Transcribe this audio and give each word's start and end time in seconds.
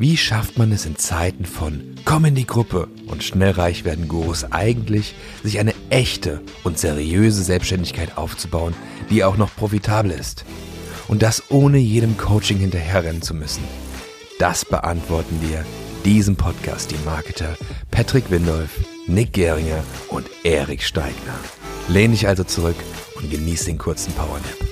Wie 0.00 0.16
schafft 0.16 0.58
man 0.58 0.70
es 0.70 0.86
in 0.86 0.94
Zeiten 0.94 1.44
von 1.44 1.96
Komm 2.04 2.24
in 2.26 2.36
die 2.36 2.46
Gruppe 2.46 2.86
und 3.08 3.24
schnell 3.24 3.50
reich 3.50 3.84
werden 3.84 4.06
Gurus 4.06 4.44
eigentlich, 4.52 5.16
sich 5.42 5.58
eine 5.58 5.74
echte 5.90 6.40
und 6.62 6.78
seriöse 6.78 7.42
Selbstständigkeit 7.42 8.16
aufzubauen, 8.16 8.74
die 9.10 9.24
auch 9.24 9.36
noch 9.36 9.56
profitabel 9.56 10.12
ist? 10.12 10.44
Und 11.08 11.22
das 11.22 11.50
ohne 11.50 11.78
jedem 11.78 12.16
Coaching 12.16 12.58
hinterherrennen 12.58 13.22
zu 13.22 13.34
müssen. 13.34 13.64
Das 14.38 14.64
beantworten 14.64 15.40
wir 15.40 15.64
diesem 16.04 16.36
Podcast 16.36 16.92
die 16.92 17.04
Marketer 17.04 17.56
Patrick 17.90 18.30
Windolf, 18.30 18.70
Nick 19.08 19.32
Geringer 19.32 19.82
und 20.10 20.30
Erik 20.44 20.84
Steigner. 20.84 21.40
Lehn 21.88 22.12
dich 22.12 22.28
also 22.28 22.44
zurück 22.44 22.76
und 23.16 23.32
genieß 23.32 23.64
den 23.64 23.78
kurzen 23.78 24.12
Powernap. 24.12 24.67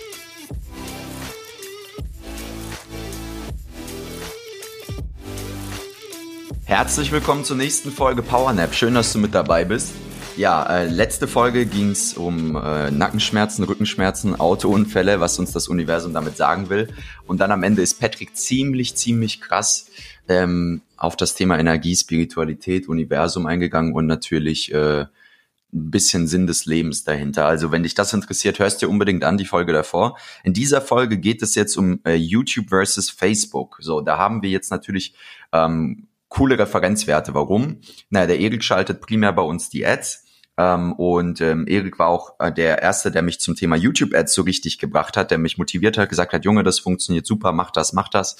Herzlich 6.67 7.13
willkommen 7.13 7.45
zur 7.45 7.57
nächsten 7.57 7.93
Folge 7.93 8.23
PowerNap. 8.23 8.75
Schön, 8.75 8.95
dass 8.95 9.13
du 9.13 9.21
mit 9.21 9.37
dabei 9.37 9.65
bist. 9.65 9.95
Ja, 10.37 10.67
äh, 10.67 10.89
letzte 10.89 11.29
Folge 11.29 11.65
ging 11.65 11.91
es 11.91 12.15
um 12.15 12.57
äh, 12.57 12.91
Nackenschmerzen, 12.91 13.63
Rückenschmerzen, 13.63 14.35
Autounfälle, 14.35 15.21
was 15.21 15.39
uns 15.39 15.53
das 15.53 15.69
Universum 15.69 16.13
damit 16.13 16.37
sagen 16.37 16.69
will. 16.69 16.89
Und 17.25 17.41
dann 17.41 17.53
am 17.53 17.63
Ende 17.63 17.83
ist 17.83 18.01
Patrick 18.01 18.37
ziemlich, 18.37 18.97
ziemlich 18.97 19.41
krass 19.41 19.87
ähm, 20.27 20.83
auf 20.97 21.15
das 21.15 21.37
Thema 21.37 21.57
Energie, 21.57 21.95
Spiritualität, 21.95 22.89
Universum 22.89 23.47
eingegangen 23.47 23.95
und 23.95 24.07
natürlich 24.07 24.75
äh, 24.75 25.03
ein 25.03 25.91
bisschen 25.93 26.27
Sinn 26.27 26.49
des 26.49 26.67
Lebens 26.67 27.05
dahinter. 27.05 27.47
Also 27.47 27.71
wenn 27.71 27.85
dich 27.85 27.95
das 27.95 28.13
interessiert, 28.13 28.59
hörst 28.59 28.83
dir 28.83 28.89
unbedingt 28.89 29.23
an 29.23 29.39
die 29.39 29.47
Folge 29.47 29.73
davor. 29.73 30.19
In 30.43 30.53
dieser 30.53 30.81
Folge 30.81 31.19
geht 31.19 31.43
es 31.43 31.55
jetzt 31.55 31.77
um 31.77 32.01
äh, 32.05 32.17
YouTube 32.17 32.71
versus 32.71 33.09
Facebook. 33.09 33.79
So, 33.79 34.01
da 34.01 34.19
haben 34.19 34.43
wir 34.43 34.51
jetzt 34.51 34.73
natürlich 34.73 35.15
ähm, 35.53 36.09
coole 36.37 36.59
Referenzwerte. 36.59 37.33
Warum? 37.33 37.81
Naja, 38.11 38.27
der 38.27 38.41
Erik 38.41 38.63
schaltet 38.63 39.01
primär 39.01 39.33
bei 39.33 39.43
uns 39.43 39.71
die 39.71 39.87
Ads. 39.87 40.25
Ähm, 40.59 40.93
und 40.93 41.41
ähm, 41.41 41.67
Erik 41.67 41.99
war 41.99 42.09
auch 42.09 42.35
äh, 42.39 42.53
der 42.53 42.83
Erste, 42.83 43.11
der 43.11 43.23
mich 43.23 43.41
zum 43.41 43.57
Thema 43.57 43.77
YouTube-Ads 43.77 44.35
so 44.35 44.43
richtig 44.43 44.79
gebracht 44.79 45.17
hat, 45.17 45.31
der 45.31 45.39
mich 45.39 45.57
motiviert 45.57 45.97
hat, 45.97 46.11
gesagt 46.11 46.35
hat, 46.35 46.45
Junge, 46.45 46.63
das 46.63 46.79
funktioniert 46.79 47.27
super, 47.27 47.53
mach 47.53 47.71
das, 47.71 47.95
mach 47.95 48.09
das. 48.09 48.37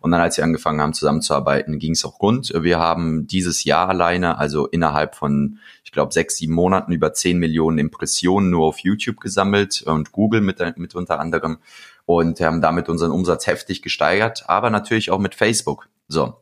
Und 0.00 0.12
dann, 0.12 0.20
als 0.20 0.36
wir 0.36 0.44
angefangen 0.44 0.80
haben 0.80 0.94
zusammenzuarbeiten, 0.94 1.78
ging 1.78 1.92
es 1.92 2.04
auch 2.04 2.20
rund. 2.20 2.52
Wir 2.56 2.78
haben 2.78 3.26
dieses 3.26 3.64
Jahr 3.64 3.88
alleine, 3.88 4.38
also 4.38 4.66
innerhalb 4.66 5.16
von, 5.16 5.58
ich 5.84 5.90
glaube, 5.90 6.12
sechs, 6.12 6.36
sieben 6.36 6.54
Monaten 6.54 6.92
über 6.92 7.12
zehn 7.14 7.38
Millionen 7.38 7.78
Impressionen 7.78 8.50
nur 8.50 8.66
auf 8.66 8.78
YouTube 8.78 9.20
gesammelt 9.20 9.82
und 9.82 10.12
Google 10.12 10.40
mit, 10.40 10.60
mit 10.76 10.94
unter 10.94 11.18
anderem 11.18 11.58
und 12.04 12.40
haben 12.40 12.60
damit 12.60 12.88
unseren 12.88 13.10
Umsatz 13.10 13.46
heftig 13.46 13.82
gesteigert, 13.82 14.44
aber 14.48 14.70
natürlich 14.70 15.10
auch 15.10 15.20
mit 15.20 15.34
Facebook. 15.36 15.88
So, 16.08 16.34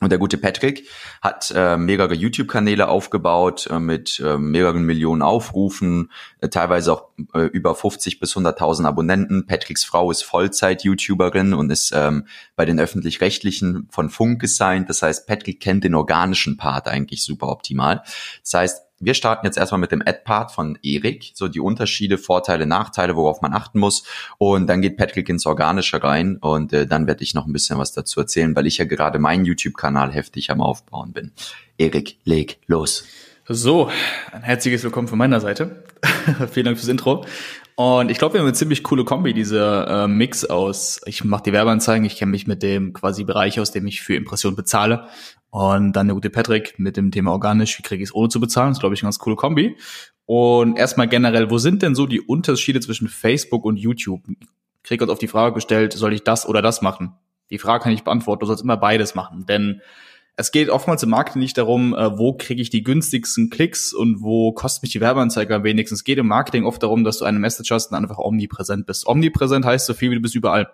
und 0.00 0.10
der 0.10 0.18
gute 0.18 0.38
Patrick 0.38 0.88
hat 1.20 1.52
äh, 1.54 1.76
mehrere 1.76 2.14
YouTube-Kanäle 2.14 2.88
aufgebaut 2.88 3.68
äh, 3.70 3.78
mit 3.78 4.18
äh, 4.20 4.38
mehreren 4.38 4.84
Millionen 4.84 5.20
Aufrufen, 5.20 6.10
äh, 6.40 6.48
teilweise 6.48 6.94
auch 6.94 7.10
äh, 7.34 7.42
über 7.42 7.74
50 7.74 8.18
bis 8.18 8.34
100.000 8.34 8.86
Abonnenten. 8.86 9.46
Patricks 9.46 9.84
Frau 9.84 10.10
ist 10.10 10.22
Vollzeit-YouTuberin 10.22 11.52
und 11.52 11.70
ist 11.70 11.92
ähm, 11.94 12.26
bei 12.56 12.64
den 12.64 12.80
öffentlich-rechtlichen 12.80 13.88
von 13.90 14.08
Funk 14.08 14.40
gesigned. 14.40 14.88
Das 14.88 15.02
heißt, 15.02 15.26
Patrick 15.26 15.60
kennt 15.60 15.84
den 15.84 15.94
organischen 15.94 16.56
Part 16.56 16.88
eigentlich 16.88 17.22
super 17.22 17.48
optimal. 17.48 18.02
Das 18.42 18.54
heißt, 18.54 18.82
wir 19.00 19.14
starten 19.14 19.46
jetzt 19.46 19.56
erstmal 19.56 19.80
mit 19.80 19.92
dem 19.92 20.02
Ad-Part 20.02 20.52
von 20.52 20.78
Erik, 20.82 21.32
so 21.34 21.48
die 21.48 21.60
Unterschiede, 21.60 22.18
Vorteile, 22.18 22.66
Nachteile, 22.66 23.16
worauf 23.16 23.40
man 23.40 23.54
achten 23.54 23.80
muss. 23.80 24.04
Und 24.36 24.66
dann 24.66 24.82
geht 24.82 24.98
Patrick 24.98 25.28
ins 25.30 25.46
Organische 25.46 26.02
rein 26.02 26.36
und 26.36 26.72
äh, 26.74 26.86
dann 26.86 27.06
werde 27.06 27.22
ich 27.22 27.34
noch 27.34 27.46
ein 27.46 27.52
bisschen 27.52 27.78
was 27.78 27.92
dazu 27.92 28.20
erzählen, 28.20 28.54
weil 28.54 28.66
ich 28.66 28.76
ja 28.78 28.84
gerade 28.84 29.18
meinen 29.18 29.46
YouTube-Kanal 29.46 30.12
heftig 30.12 30.50
am 30.50 30.60
Aufbauen 30.60 31.12
bin. 31.12 31.32
Erik, 31.78 32.18
leg 32.24 32.58
los. 32.66 33.04
So, 33.48 33.90
ein 34.30 34.42
herzliches 34.42 34.84
Willkommen 34.84 35.08
von 35.08 35.18
meiner 35.18 35.40
Seite. 35.40 35.82
Vielen 36.52 36.66
Dank 36.66 36.78
fürs 36.78 36.88
Intro. 36.88 37.24
Und 37.80 38.10
ich 38.10 38.18
glaube, 38.18 38.34
wir 38.34 38.40
haben 38.40 38.46
eine 38.46 38.54
ziemlich 38.54 38.82
coole 38.82 39.06
Kombi, 39.06 39.32
dieser 39.32 40.04
äh, 40.04 40.06
Mix 40.06 40.44
aus, 40.44 41.00
ich 41.06 41.24
mache 41.24 41.44
die 41.44 41.54
Werbeanzeigen, 41.54 42.04
ich 42.04 42.18
kenne 42.18 42.30
mich 42.30 42.46
mit 42.46 42.62
dem 42.62 42.92
quasi 42.92 43.24
Bereich, 43.24 43.58
aus 43.58 43.72
dem 43.72 43.86
ich 43.86 44.02
für 44.02 44.16
Impressionen 44.16 44.54
bezahle 44.54 45.06
und 45.48 45.94
dann 45.94 46.06
der 46.06 46.14
gute 46.14 46.28
Patrick 46.28 46.78
mit 46.78 46.98
dem 46.98 47.10
Thema 47.10 47.32
organisch, 47.32 47.78
wie 47.78 47.82
kriege 47.82 48.02
ich 48.02 48.10
es 48.10 48.14
ohne 48.14 48.28
zu 48.28 48.38
bezahlen? 48.38 48.68
Das 48.68 48.76
ist, 48.76 48.80
glaube 48.80 48.94
ich, 48.94 49.00
eine 49.00 49.06
ganz 49.06 49.18
coole 49.18 49.34
Kombi. 49.34 49.78
Und 50.26 50.76
erstmal 50.76 51.08
generell, 51.08 51.50
wo 51.50 51.56
sind 51.56 51.80
denn 51.80 51.94
so 51.94 52.04
die 52.04 52.20
Unterschiede 52.20 52.80
zwischen 52.80 53.08
Facebook 53.08 53.64
und 53.64 53.78
YouTube? 53.78 54.24
Krieg 54.82 55.00
uns 55.00 55.10
auf 55.10 55.18
die 55.18 55.26
Frage 55.26 55.54
gestellt, 55.54 55.94
soll 55.94 56.12
ich 56.12 56.22
das 56.22 56.46
oder 56.46 56.60
das 56.60 56.82
machen? 56.82 57.14
Die 57.48 57.56
Frage 57.56 57.84
kann 57.84 57.92
ich 57.94 58.04
beantworten, 58.04 58.40
du 58.40 58.46
sollst 58.46 58.62
immer 58.62 58.76
beides 58.76 59.14
machen. 59.14 59.46
Denn 59.46 59.80
es 60.36 60.52
geht 60.52 60.70
oftmals 60.70 61.02
im 61.02 61.10
Marketing 61.10 61.40
nicht 61.40 61.58
darum, 61.58 61.94
äh, 61.94 62.18
wo 62.18 62.34
kriege 62.34 62.62
ich 62.62 62.70
die 62.70 62.82
günstigsten 62.82 63.50
Klicks 63.50 63.92
und 63.92 64.22
wo 64.22 64.52
kostet 64.52 64.84
mich 64.84 64.92
die 64.92 65.00
Werbeanzeige 65.00 65.54
am 65.54 65.64
wenigsten. 65.64 65.94
Es 65.94 66.04
geht 66.04 66.18
im 66.18 66.28
Marketing 66.28 66.64
oft 66.64 66.82
darum, 66.82 67.04
dass 67.04 67.18
du 67.18 67.24
eine 67.24 67.38
Message 67.38 67.70
hast 67.70 67.90
und 67.90 67.96
einfach 67.96 68.18
omnipräsent 68.18 68.86
bist. 68.86 69.06
Omnipräsent 69.06 69.64
heißt 69.64 69.86
so 69.86 69.94
viel 69.94 70.10
wie 70.10 70.14
du 70.14 70.22
bist 70.22 70.34
überall. 70.34 70.70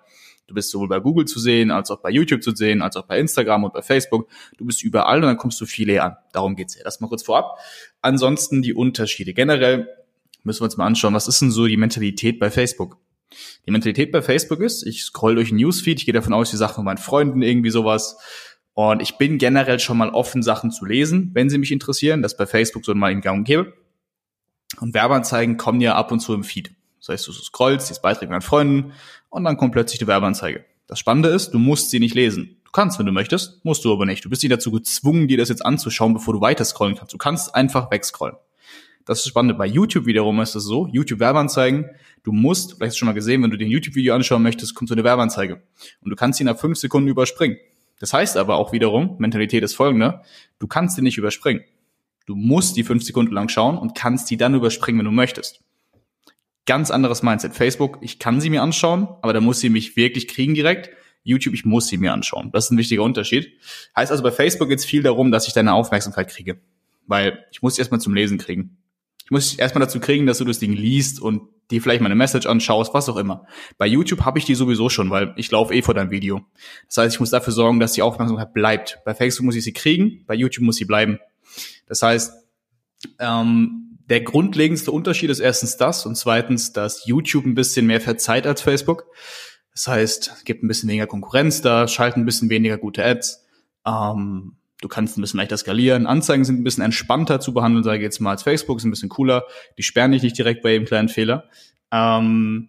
Du 0.46 0.54
bist 0.54 0.70
sowohl 0.70 0.88
bei 0.88 1.00
Google 1.00 1.24
zu 1.24 1.40
sehen, 1.40 1.72
als 1.72 1.90
auch 1.90 2.00
bei 2.00 2.10
YouTube 2.10 2.42
zu 2.42 2.54
sehen, 2.54 2.80
als 2.80 2.96
auch 2.96 3.06
bei 3.06 3.18
Instagram 3.18 3.64
und 3.64 3.72
bei 3.72 3.82
Facebook. 3.82 4.28
Du 4.58 4.64
bist 4.64 4.84
überall 4.84 5.16
und 5.16 5.24
dann 5.24 5.36
kommst 5.36 5.60
du 5.60 5.66
viel 5.66 5.88
eher 5.88 6.04
an. 6.04 6.16
Darum 6.32 6.54
geht's 6.54 6.76
ja. 6.76 6.84
Das 6.84 7.00
mal 7.00 7.08
kurz 7.08 7.24
vorab. 7.24 7.58
Ansonsten 8.00 8.62
die 8.62 8.72
Unterschiede. 8.72 9.34
Generell 9.34 9.88
müssen 10.44 10.60
wir 10.60 10.66
uns 10.66 10.76
mal 10.76 10.86
anschauen, 10.86 11.14
was 11.14 11.26
ist 11.26 11.42
denn 11.42 11.50
so 11.50 11.66
die 11.66 11.76
Mentalität 11.76 12.38
bei 12.38 12.50
Facebook? 12.50 12.98
Die 13.66 13.72
Mentalität 13.72 14.12
bei 14.12 14.22
Facebook 14.22 14.60
ist, 14.60 14.86
ich 14.86 15.02
scroll 15.02 15.34
durch 15.34 15.50
ein 15.50 15.56
Newsfeed, 15.56 15.98
ich 15.98 16.06
gehe 16.06 16.14
davon 16.14 16.32
aus, 16.32 16.50
die 16.50 16.56
Sachen 16.56 16.76
von 16.76 16.84
meinen 16.84 16.98
Freunden 16.98 17.42
irgendwie 17.42 17.70
sowas. 17.70 18.16
Und 18.76 19.00
ich 19.00 19.16
bin 19.16 19.38
generell 19.38 19.80
schon 19.80 19.96
mal 19.96 20.10
offen, 20.10 20.42
Sachen 20.42 20.70
zu 20.70 20.84
lesen, 20.84 21.30
wenn 21.32 21.48
sie 21.48 21.56
mich 21.56 21.72
interessieren. 21.72 22.20
Das 22.20 22.36
bei 22.36 22.44
Facebook 22.44 22.84
so 22.84 22.94
mal 22.94 23.10
in 23.10 23.22
Gang 23.22 23.38
und 23.38 23.44
gäbe. 23.44 23.72
Und 24.78 24.92
Werbeanzeigen 24.92 25.56
kommen 25.56 25.80
ja 25.80 25.94
ab 25.94 26.12
und 26.12 26.20
zu 26.20 26.34
im 26.34 26.44
Feed. 26.44 26.72
Das 26.98 27.08
heißt, 27.08 27.26
du 27.26 27.32
scrollst, 27.32 27.86
siehst 27.86 28.02
Beiträge 28.02 28.30
mit 28.30 28.44
Freunden 28.44 28.92
und 29.30 29.44
dann 29.44 29.56
kommt 29.56 29.72
plötzlich 29.72 29.98
die 29.98 30.06
Werbeanzeige. 30.06 30.66
Das 30.88 30.98
Spannende 30.98 31.30
ist, 31.30 31.52
du 31.52 31.58
musst 31.58 31.88
sie 31.88 32.00
nicht 32.00 32.14
lesen. 32.14 32.60
Du 32.66 32.70
kannst, 32.70 32.98
wenn 32.98 33.06
du 33.06 33.12
möchtest, 33.12 33.64
musst 33.64 33.82
du 33.82 33.90
aber 33.94 34.04
nicht. 34.04 34.22
Du 34.22 34.28
bist 34.28 34.42
nicht 34.42 34.52
dazu 34.52 34.70
gezwungen, 34.70 35.26
dir 35.26 35.38
das 35.38 35.48
jetzt 35.48 35.64
anzuschauen, 35.64 36.12
bevor 36.12 36.34
du 36.34 36.42
weiter 36.42 36.66
scrollen 36.66 36.96
kannst. 36.96 37.14
Du 37.14 37.18
kannst 37.18 37.54
einfach 37.54 37.90
wegscrollen. 37.90 38.36
Das 39.06 39.20
ist 39.20 39.28
spannend. 39.28 39.56
Bei 39.56 39.66
YouTube 39.66 40.04
wiederum 40.04 40.38
ist 40.40 40.54
es 40.54 40.64
so, 40.64 40.86
YouTube 40.88 41.20
Werbeanzeigen, 41.20 41.88
du 42.24 42.32
musst, 42.32 42.74
vielleicht 42.74 42.90
hast 42.90 42.96
du 42.96 42.98
schon 42.98 43.06
mal 43.06 43.12
gesehen, 43.12 43.42
wenn 43.42 43.50
du 43.50 43.56
den 43.56 43.70
YouTube-Video 43.70 44.14
anschauen 44.14 44.42
möchtest, 44.42 44.74
kommt 44.74 44.90
so 44.90 44.94
eine 44.94 45.04
Werbeanzeige. 45.04 45.62
Und 46.02 46.10
du 46.10 46.14
kannst 46.14 46.36
sie 46.36 46.44
nach 46.44 46.58
fünf 46.58 46.76
Sekunden 46.76 47.08
überspringen. 47.08 47.56
Das 47.98 48.12
heißt 48.12 48.36
aber 48.36 48.56
auch 48.56 48.72
wiederum, 48.72 49.16
Mentalität 49.18 49.62
ist 49.62 49.74
folgende, 49.74 50.20
du 50.58 50.66
kannst 50.66 50.96
sie 50.96 51.02
nicht 51.02 51.18
überspringen. 51.18 51.64
Du 52.26 52.34
musst 52.34 52.76
die 52.76 52.82
fünf 52.82 53.04
Sekunden 53.04 53.32
lang 53.32 53.48
schauen 53.48 53.78
und 53.78 53.94
kannst 53.94 54.30
die 54.30 54.36
dann 54.36 54.54
überspringen, 54.54 54.98
wenn 54.98 55.06
du 55.06 55.12
möchtest. 55.12 55.62
Ganz 56.66 56.90
anderes 56.90 57.22
Mindset. 57.22 57.54
Facebook, 57.54 57.98
ich 58.00 58.18
kann 58.18 58.40
sie 58.40 58.50
mir 58.50 58.62
anschauen, 58.62 59.08
aber 59.22 59.32
da 59.32 59.40
muss 59.40 59.60
sie 59.60 59.68
mich 59.68 59.96
wirklich 59.96 60.26
kriegen 60.26 60.54
direkt. 60.54 60.90
YouTube, 61.22 61.54
ich 61.54 61.64
muss 61.64 61.86
sie 61.86 61.96
mir 61.96 62.12
anschauen. 62.12 62.50
Das 62.52 62.66
ist 62.66 62.70
ein 62.72 62.78
wichtiger 62.78 63.02
Unterschied. 63.02 63.52
Heißt 63.96 64.10
also, 64.10 64.22
bei 64.22 64.32
Facebook 64.32 64.68
geht 64.68 64.80
es 64.80 64.84
viel 64.84 65.02
darum, 65.02 65.30
dass 65.30 65.46
ich 65.46 65.54
deine 65.54 65.74
Aufmerksamkeit 65.74 66.28
kriege. 66.28 66.60
Weil 67.06 67.44
ich 67.52 67.62
muss 67.62 67.78
erstmal 67.78 68.00
zum 68.00 68.14
Lesen 68.14 68.38
kriegen. 68.38 68.78
Ich 69.26 69.32
muss 69.32 69.56
erstmal 69.56 69.84
dazu 69.84 69.98
kriegen, 69.98 70.24
dass 70.24 70.38
du 70.38 70.44
das 70.44 70.60
Ding 70.60 70.72
liest 70.72 71.20
und 71.20 71.42
dir 71.72 71.82
vielleicht 71.82 72.00
meine 72.00 72.14
Message 72.14 72.46
anschaust, 72.46 72.94
was 72.94 73.08
auch 73.08 73.16
immer. 73.16 73.44
Bei 73.76 73.86
YouTube 73.86 74.24
habe 74.24 74.38
ich 74.38 74.44
die 74.44 74.54
sowieso 74.54 74.88
schon, 74.88 75.10
weil 75.10 75.34
ich 75.36 75.50
laufe 75.50 75.74
eh 75.74 75.82
vor 75.82 75.94
deinem 75.94 76.12
Video. 76.12 76.42
Das 76.86 76.98
heißt, 76.98 77.16
ich 77.16 77.20
muss 77.20 77.30
dafür 77.30 77.52
sorgen, 77.52 77.80
dass 77.80 77.92
die 77.92 78.02
Aufmerksamkeit 78.02 78.54
bleibt. 78.54 79.00
Bei 79.04 79.14
Facebook 79.16 79.46
muss 79.46 79.56
ich 79.56 79.64
sie 79.64 79.72
kriegen, 79.72 80.24
bei 80.28 80.34
YouTube 80.34 80.64
muss 80.64 80.76
sie 80.76 80.84
bleiben. 80.84 81.18
Das 81.88 82.02
heißt, 82.02 82.34
ähm, 83.18 83.98
der 84.08 84.20
grundlegendste 84.20 84.92
Unterschied 84.92 85.30
ist 85.30 85.40
erstens 85.40 85.76
das 85.76 86.06
und 86.06 86.14
zweitens, 86.14 86.72
dass 86.72 87.04
YouTube 87.06 87.46
ein 87.46 87.56
bisschen 87.56 87.88
mehr 87.88 88.00
verzeiht 88.00 88.46
als 88.46 88.62
Facebook. 88.62 89.06
Das 89.72 89.88
heißt, 89.88 90.34
es 90.36 90.44
gibt 90.44 90.62
ein 90.62 90.68
bisschen 90.68 90.88
weniger 90.88 91.08
Konkurrenz 91.08 91.62
da, 91.62 91.88
schalten 91.88 92.20
ein 92.20 92.26
bisschen 92.26 92.48
weniger 92.48 92.78
gute 92.78 93.04
Ads. 93.04 93.44
Ähm, 93.84 94.52
du 94.86 94.88
kannst 94.88 95.18
ein 95.18 95.20
bisschen 95.20 95.38
leichter 95.38 95.56
skalieren. 95.56 96.06
Anzeigen 96.06 96.44
sind 96.44 96.60
ein 96.60 96.64
bisschen 96.64 96.84
entspannter 96.84 97.40
zu 97.40 97.52
behandeln, 97.52 97.82
sage 97.82 97.98
ich 97.98 98.04
jetzt 98.04 98.20
mal, 98.20 98.30
als 98.30 98.44
Facebook, 98.44 98.78
ist 98.78 98.84
ein 98.84 98.90
bisschen 98.90 99.08
cooler. 99.08 99.44
Die 99.76 99.82
sperren 99.82 100.12
dich 100.12 100.22
nicht 100.22 100.38
direkt 100.38 100.62
bei 100.62 100.70
jedem 100.70 100.86
kleinen 100.86 101.08
Fehler. 101.08 101.48
Ähm, 101.90 102.68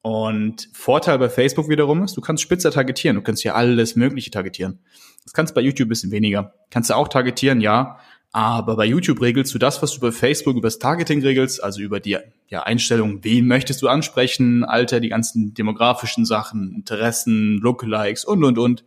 und 0.00 0.70
Vorteil 0.72 1.18
bei 1.18 1.28
Facebook 1.28 1.68
wiederum 1.68 2.02
ist, 2.02 2.16
du 2.16 2.22
kannst 2.22 2.42
spitzer 2.42 2.70
targetieren. 2.70 3.16
Du 3.16 3.22
kannst 3.22 3.42
hier 3.42 3.54
alles 3.54 3.94
Mögliche 3.94 4.30
targetieren. 4.30 4.78
Das 5.24 5.34
kannst 5.34 5.54
bei 5.54 5.60
YouTube 5.60 5.86
ein 5.86 5.90
bisschen 5.90 6.12
weniger. 6.12 6.54
Kannst 6.70 6.88
du 6.88 6.94
auch 6.94 7.08
targetieren, 7.08 7.60
ja. 7.60 7.98
Aber 8.32 8.76
bei 8.76 8.86
YouTube 8.86 9.20
regelst 9.20 9.52
du 9.52 9.58
das, 9.58 9.82
was 9.82 9.92
du 9.92 10.00
bei 10.00 10.12
Facebook 10.12 10.56
über 10.56 10.68
das 10.68 10.78
Targeting 10.78 11.20
regelst, 11.20 11.62
also 11.62 11.82
über 11.82 12.00
die 12.00 12.16
ja, 12.48 12.62
Einstellung, 12.62 13.22
wen 13.22 13.46
möchtest 13.46 13.82
du 13.82 13.88
ansprechen, 13.88 14.64
Alter, 14.64 15.00
die 15.00 15.08
ganzen 15.10 15.52
demografischen 15.52 16.24
Sachen, 16.24 16.72
Interessen, 16.74 17.58
Lookalikes 17.58 18.24
und, 18.24 18.44
und, 18.44 18.56
und, 18.56 18.84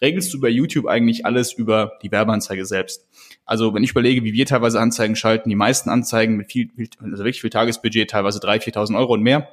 regelst 0.00 0.32
du 0.32 0.40
bei 0.40 0.48
YouTube 0.48 0.86
eigentlich 0.86 1.24
alles 1.24 1.52
über 1.52 1.92
die 2.02 2.10
Werbeanzeige 2.10 2.66
selbst. 2.66 3.06
Also 3.44 3.74
wenn 3.74 3.82
ich 3.82 3.90
überlege, 3.90 4.24
wie 4.24 4.32
wir 4.32 4.46
teilweise 4.46 4.80
Anzeigen 4.80 5.16
schalten, 5.16 5.48
die 5.48 5.56
meisten 5.56 5.90
Anzeigen 5.90 6.36
mit 6.36 6.52
viel, 6.52 6.70
also 7.00 7.18
wirklich 7.18 7.40
viel 7.40 7.50
Tagesbudget, 7.50 8.10
teilweise 8.10 8.38
3.000, 8.40 8.74
4.000 8.74 8.98
Euro 8.98 9.14
und 9.14 9.22
mehr, 9.22 9.48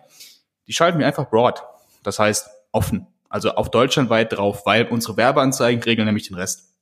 die 0.68 0.74
schalten 0.74 1.00
wir 1.00 1.08
einfach 1.08 1.30
broad. 1.30 1.64
Das 2.04 2.20
heißt 2.20 2.50
offen. 2.72 3.08
also 3.30 3.52
auf 3.52 3.72
deutschlandweit 3.72 4.34
drauf, 4.34 4.66
weil 4.66 4.88
unsere 4.88 5.18
Werbeanzeigen 5.18 5.82
regeln 5.84 6.06
nämlich 6.06 6.28
den 6.28 6.36
Rest. 6.36 6.74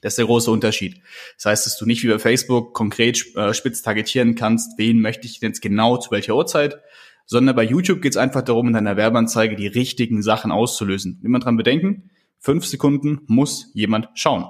Das 0.00 0.12
ist 0.12 0.18
der 0.18 0.26
große 0.26 0.50
Unterschied. 0.50 1.00
Das 1.36 1.46
heißt, 1.46 1.66
dass 1.66 1.78
du 1.78 1.86
nicht 1.86 2.02
wie 2.02 2.08
bei 2.08 2.18
Facebook 2.18 2.74
konkret 2.74 3.34
äh, 3.36 3.54
spitz 3.54 3.82
targetieren 3.82 4.34
kannst, 4.34 4.78
wen 4.78 5.00
möchte 5.00 5.26
ich 5.26 5.40
denn 5.40 5.50
jetzt 5.50 5.60
genau 5.60 5.96
zu 5.96 6.10
welcher 6.10 6.34
Uhrzeit, 6.34 6.80
sondern 7.26 7.54
bei 7.54 7.62
YouTube 7.62 8.02
geht 8.02 8.12
es 8.12 8.16
einfach 8.16 8.42
darum, 8.42 8.68
in 8.68 8.72
deiner 8.74 8.96
Werbeanzeige 8.96 9.56
die 9.56 9.66
richtigen 9.66 10.22
Sachen 10.22 10.50
auszulösen. 10.50 11.18
Niemand 11.22 11.44
dran 11.44 11.56
bedenken, 11.56 12.10
fünf 12.42 12.66
Sekunden 12.66 13.22
muss 13.26 13.70
jemand 13.72 14.08
schauen. 14.14 14.44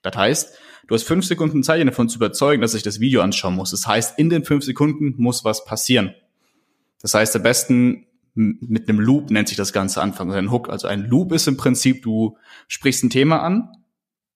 Das 0.00 0.16
heißt, 0.16 0.58
du 0.86 0.94
hast 0.94 1.02
fünf 1.02 1.26
Sekunden 1.26 1.62
Zeit, 1.62 1.80
ihn 1.80 1.88
davon 1.88 2.08
zu 2.08 2.16
überzeugen, 2.16 2.62
dass 2.62 2.74
ich 2.74 2.82
das 2.82 3.00
Video 3.00 3.20
anschauen 3.20 3.54
muss. 3.54 3.72
Das 3.72 3.86
heißt, 3.86 4.18
in 4.18 4.30
den 4.30 4.44
fünf 4.44 4.64
Sekunden 4.64 5.14
muss 5.18 5.44
was 5.44 5.64
passieren. 5.64 6.14
Das 7.02 7.14
heißt, 7.14 7.36
am 7.36 7.42
besten 7.42 8.06
mit 8.34 8.88
einem 8.88 9.00
Loop 9.00 9.30
nennt 9.30 9.48
sich 9.48 9.58
das 9.58 9.72
Ganze 9.72 10.00
anfangen, 10.00 10.30
also 10.30 10.38
ein 10.38 10.50
Hook. 10.50 10.70
Also 10.70 10.88
ein 10.88 11.04
Loop 11.04 11.32
ist 11.32 11.48
im 11.48 11.56
Prinzip, 11.56 12.02
du 12.02 12.38
sprichst 12.68 13.04
ein 13.04 13.10
Thema 13.10 13.42
an 13.42 13.68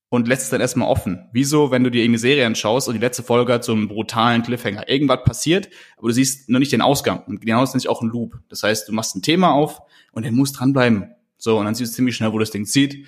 und 0.09 0.29
lässt 0.29 0.43
es 0.43 0.51
dann 0.51 0.61
erstmal 0.61 0.89
offen. 0.89 1.29
Wieso, 1.33 1.71
wenn 1.71 1.85
du 1.85 1.91
dir 1.91 2.01
irgendeine 2.01 2.19
Serie 2.19 2.47
anschaust 2.47 2.89
und 2.89 2.95
die 2.95 3.01
letzte 3.01 3.23
Folge 3.23 3.55
hat 3.55 3.65
so 3.65 3.73
einen 3.73 3.89
brutalen 3.89 4.43
Cliffhanger. 4.43 4.89
Irgendwas 4.89 5.25
passiert, 5.25 5.71
aber 5.97 6.09
du 6.09 6.15
siehst 6.15 6.51
noch 6.51 6.59
nicht 6.59 6.73
den 6.73 6.83
Ausgang. 6.83 7.23
Und 7.27 7.41
genau 7.41 7.63
ist 7.63 7.75
nicht 7.75 7.89
auch 7.89 8.03
ein 8.03 8.09
Loop. 8.09 8.39
Das 8.49 8.63
heißt, 8.63 8.89
du 8.89 8.93
machst 8.93 9.17
ein 9.17 9.23
Thema 9.23 9.53
auf 9.53 9.81
und 10.13 10.25
der 10.25 10.33
muss 10.33 10.53
dranbleiben. 10.53 11.16
So, 11.47 11.59
und 11.59 11.65
dann 11.65 11.77
siehst 11.77 11.93
du 11.93 11.97
ziemlich 11.97 12.17
schnell, 12.17 12.33
wo 12.33 12.41
das 12.41 12.51
Ding 12.51 12.67
zieht. 12.67 13.07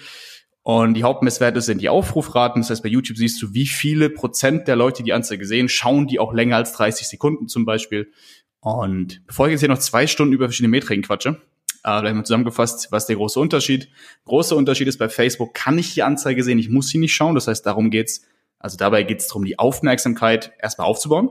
Und 0.63 0.95
die 0.95 1.03
Hauptmesswerte 1.03 1.61
sind 1.61 1.81
die 1.81 1.89
Aufrufraten. 1.89 2.63
Das 2.63 2.71
heißt, 2.71 2.85
bei 2.85 2.89
YouTube 2.89 3.17
siehst 3.17 3.43
du, 3.43 3.53
wie 3.53 3.67
viele 3.67 4.11
Prozent 4.11 4.69
der 4.69 4.77
Leute, 4.77 5.03
die 5.03 5.13
Anzeige 5.13 5.45
sehen, 5.45 5.69
schauen 5.69 6.07
die 6.07 6.21
auch 6.21 6.33
länger 6.33 6.55
als 6.55 6.73
30 6.73 7.09
Sekunden 7.09 7.49
zum 7.49 7.65
Beispiel. 7.65 8.13
Und 8.61 9.27
bevor 9.27 9.47
ich 9.47 9.53
jetzt 9.53 9.61
hier 9.61 9.69
noch 9.69 9.79
zwei 9.79 10.07
Stunden 10.07 10.33
über 10.33 10.47
verschiedene 10.47 10.71
Metriken 10.71 11.03
quatsche, 11.03 11.41
äh, 11.83 11.99
vielleicht 11.99 12.15
mal 12.15 12.25
zusammengefasst, 12.25 12.93
was 12.93 13.07
der 13.07 13.17
große 13.17 13.41
Unterschied? 13.41 13.89
Großer 14.25 14.55
Unterschied 14.55 14.87
ist 14.87 14.99
bei 14.99 15.09
Facebook, 15.09 15.53
kann 15.53 15.79
ich 15.79 15.95
die 15.95 16.05
Anzeige 16.05 16.45
sehen, 16.45 16.61
ich 16.61 16.69
muss 16.69 16.91
sie 16.91 16.99
nicht 16.99 17.15
schauen. 17.15 17.35
Das 17.35 17.49
heißt, 17.49 17.67
darum 17.67 17.91
geht's. 17.91 18.23
Also 18.61 18.77
dabei 18.77 19.03
geht's 19.03 19.27
darum, 19.27 19.45
die 19.45 19.59
Aufmerksamkeit 19.59 20.53
erstmal 20.61 20.87
aufzubauen. 20.87 21.31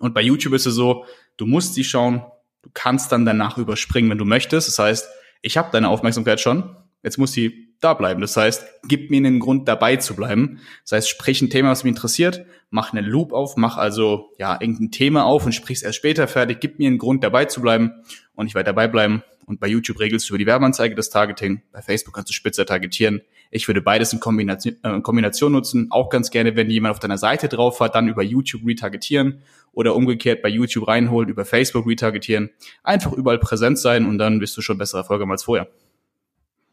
Und 0.00 0.12
bei 0.12 0.22
YouTube 0.22 0.54
ist 0.54 0.66
es 0.66 0.74
so, 0.74 1.04
du 1.36 1.46
musst 1.46 1.74
sie 1.74 1.84
schauen, 1.84 2.22
du 2.62 2.70
kannst 2.74 3.12
dann 3.12 3.24
danach 3.24 3.58
überspringen, 3.58 4.10
wenn 4.10 4.18
du 4.18 4.24
möchtest. 4.24 4.66
Das 4.66 4.78
heißt, 4.78 5.08
ich 5.42 5.56
habe 5.56 5.70
deine 5.72 5.88
Aufmerksamkeit 5.88 6.40
schon, 6.40 6.76
jetzt 7.02 7.18
muss 7.18 7.32
sie 7.32 7.70
da 7.80 7.94
bleiben. 7.94 8.20
Das 8.20 8.36
heißt, 8.36 8.64
gib 8.88 9.10
mir 9.10 9.18
einen 9.18 9.40
Grund 9.40 9.66
dabei 9.66 9.96
zu 9.96 10.14
bleiben. 10.14 10.60
Das 10.84 10.92
heißt, 10.92 11.08
sprich 11.08 11.40
ein 11.40 11.50
Thema, 11.50 11.70
was 11.70 11.82
mich 11.82 11.92
interessiert, 11.92 12.44
mach 12.68 12.92
einen 12.92 13.06
Loop 13.06 13.32
auf, 13.32 13.56
mach 13.56 13.78
also 13.78 14.30
ja 14.38 14.60
irgendein 14.60 14.90
Thema 14.90 15.24
auf 15.24 15.46
und 15.46 15.52
sprich's 15.52 15.82
erst 15.82 15.96
später 15.96 16.28
fertig. 16.28 16.60
Gib 16.60 16.78
mir 16.78 16.88
einen 16.88 16.98
Grund 16.98 17.24
dabei 17.24 17.46
zu 17.46 17.62
bleiben 17.62 17.92
und 18.34 18.46
ich 18.46 18.54
werde 18.54 18.66
dabei 18.66 18.86
bleiben. 18.86 19.22
Und 19.46 19.60
bei 19.60 19.66
YouTube 19.66 19.98
regelst 19.98 20.28
du 20.28 20.34
über 20.34 20.38
die 20.38 20.46
Werbeanzeige 20.46 20.94
das 20.94 21.10
Targeting. 21.10 21.62
Bei 21.72 21.82
Facebook 21.82 22.14
kannst 22.14 22.30
du 22.30 22.34
spitzer 22.34 22.66
targetieren. 22.66 23.20
Ich 23.50 23.66
würde 23.66 23.82
beides 23.82 24.12
in 24.12 24.20
Kombination, 24.20 24.76
äh, 24.82 25.00
Kombination 25.00 25.52
nutzen. 25.52 25.88
Auch 25.90 26.08
ganz 26.08 26.30
gerne, 26.30 26.56
wenn 26.56 26.70
jemand 26.70 26.92
auf 26.92 27.00
deiner 27.00 27.18
Seite 27.18 27.48
drauf 27.48 27.80
hat, 27.80 27.94
dann 27.94 28.08
über 28.08 28.22
YouTube 28.22 28.66
retargetieren 28.66 29.42
oder 29.72 29.94
umgekehrt 29.96 30.42
bei 30.42 30.48
YouTube 30.48 30.88
reinholen, 30.88 31.28
über 31.28 31.44
Facebook 31.44 31.86
retargetieren. 31.86 32.50
Einfach 32.82 33.12
überall 33.12 33.38
präsent 33.38 33.78
sein 33.78 34.06
und 34.06 34.18
dann 34.18 34.38
bist 34.38 34.56
du 34.56 34.62
schon 34.62 34.78
bessere 34.78 35.00
Erfolge 35.00 35.26
als 35.28 35.44
vorher. 35.44 35.68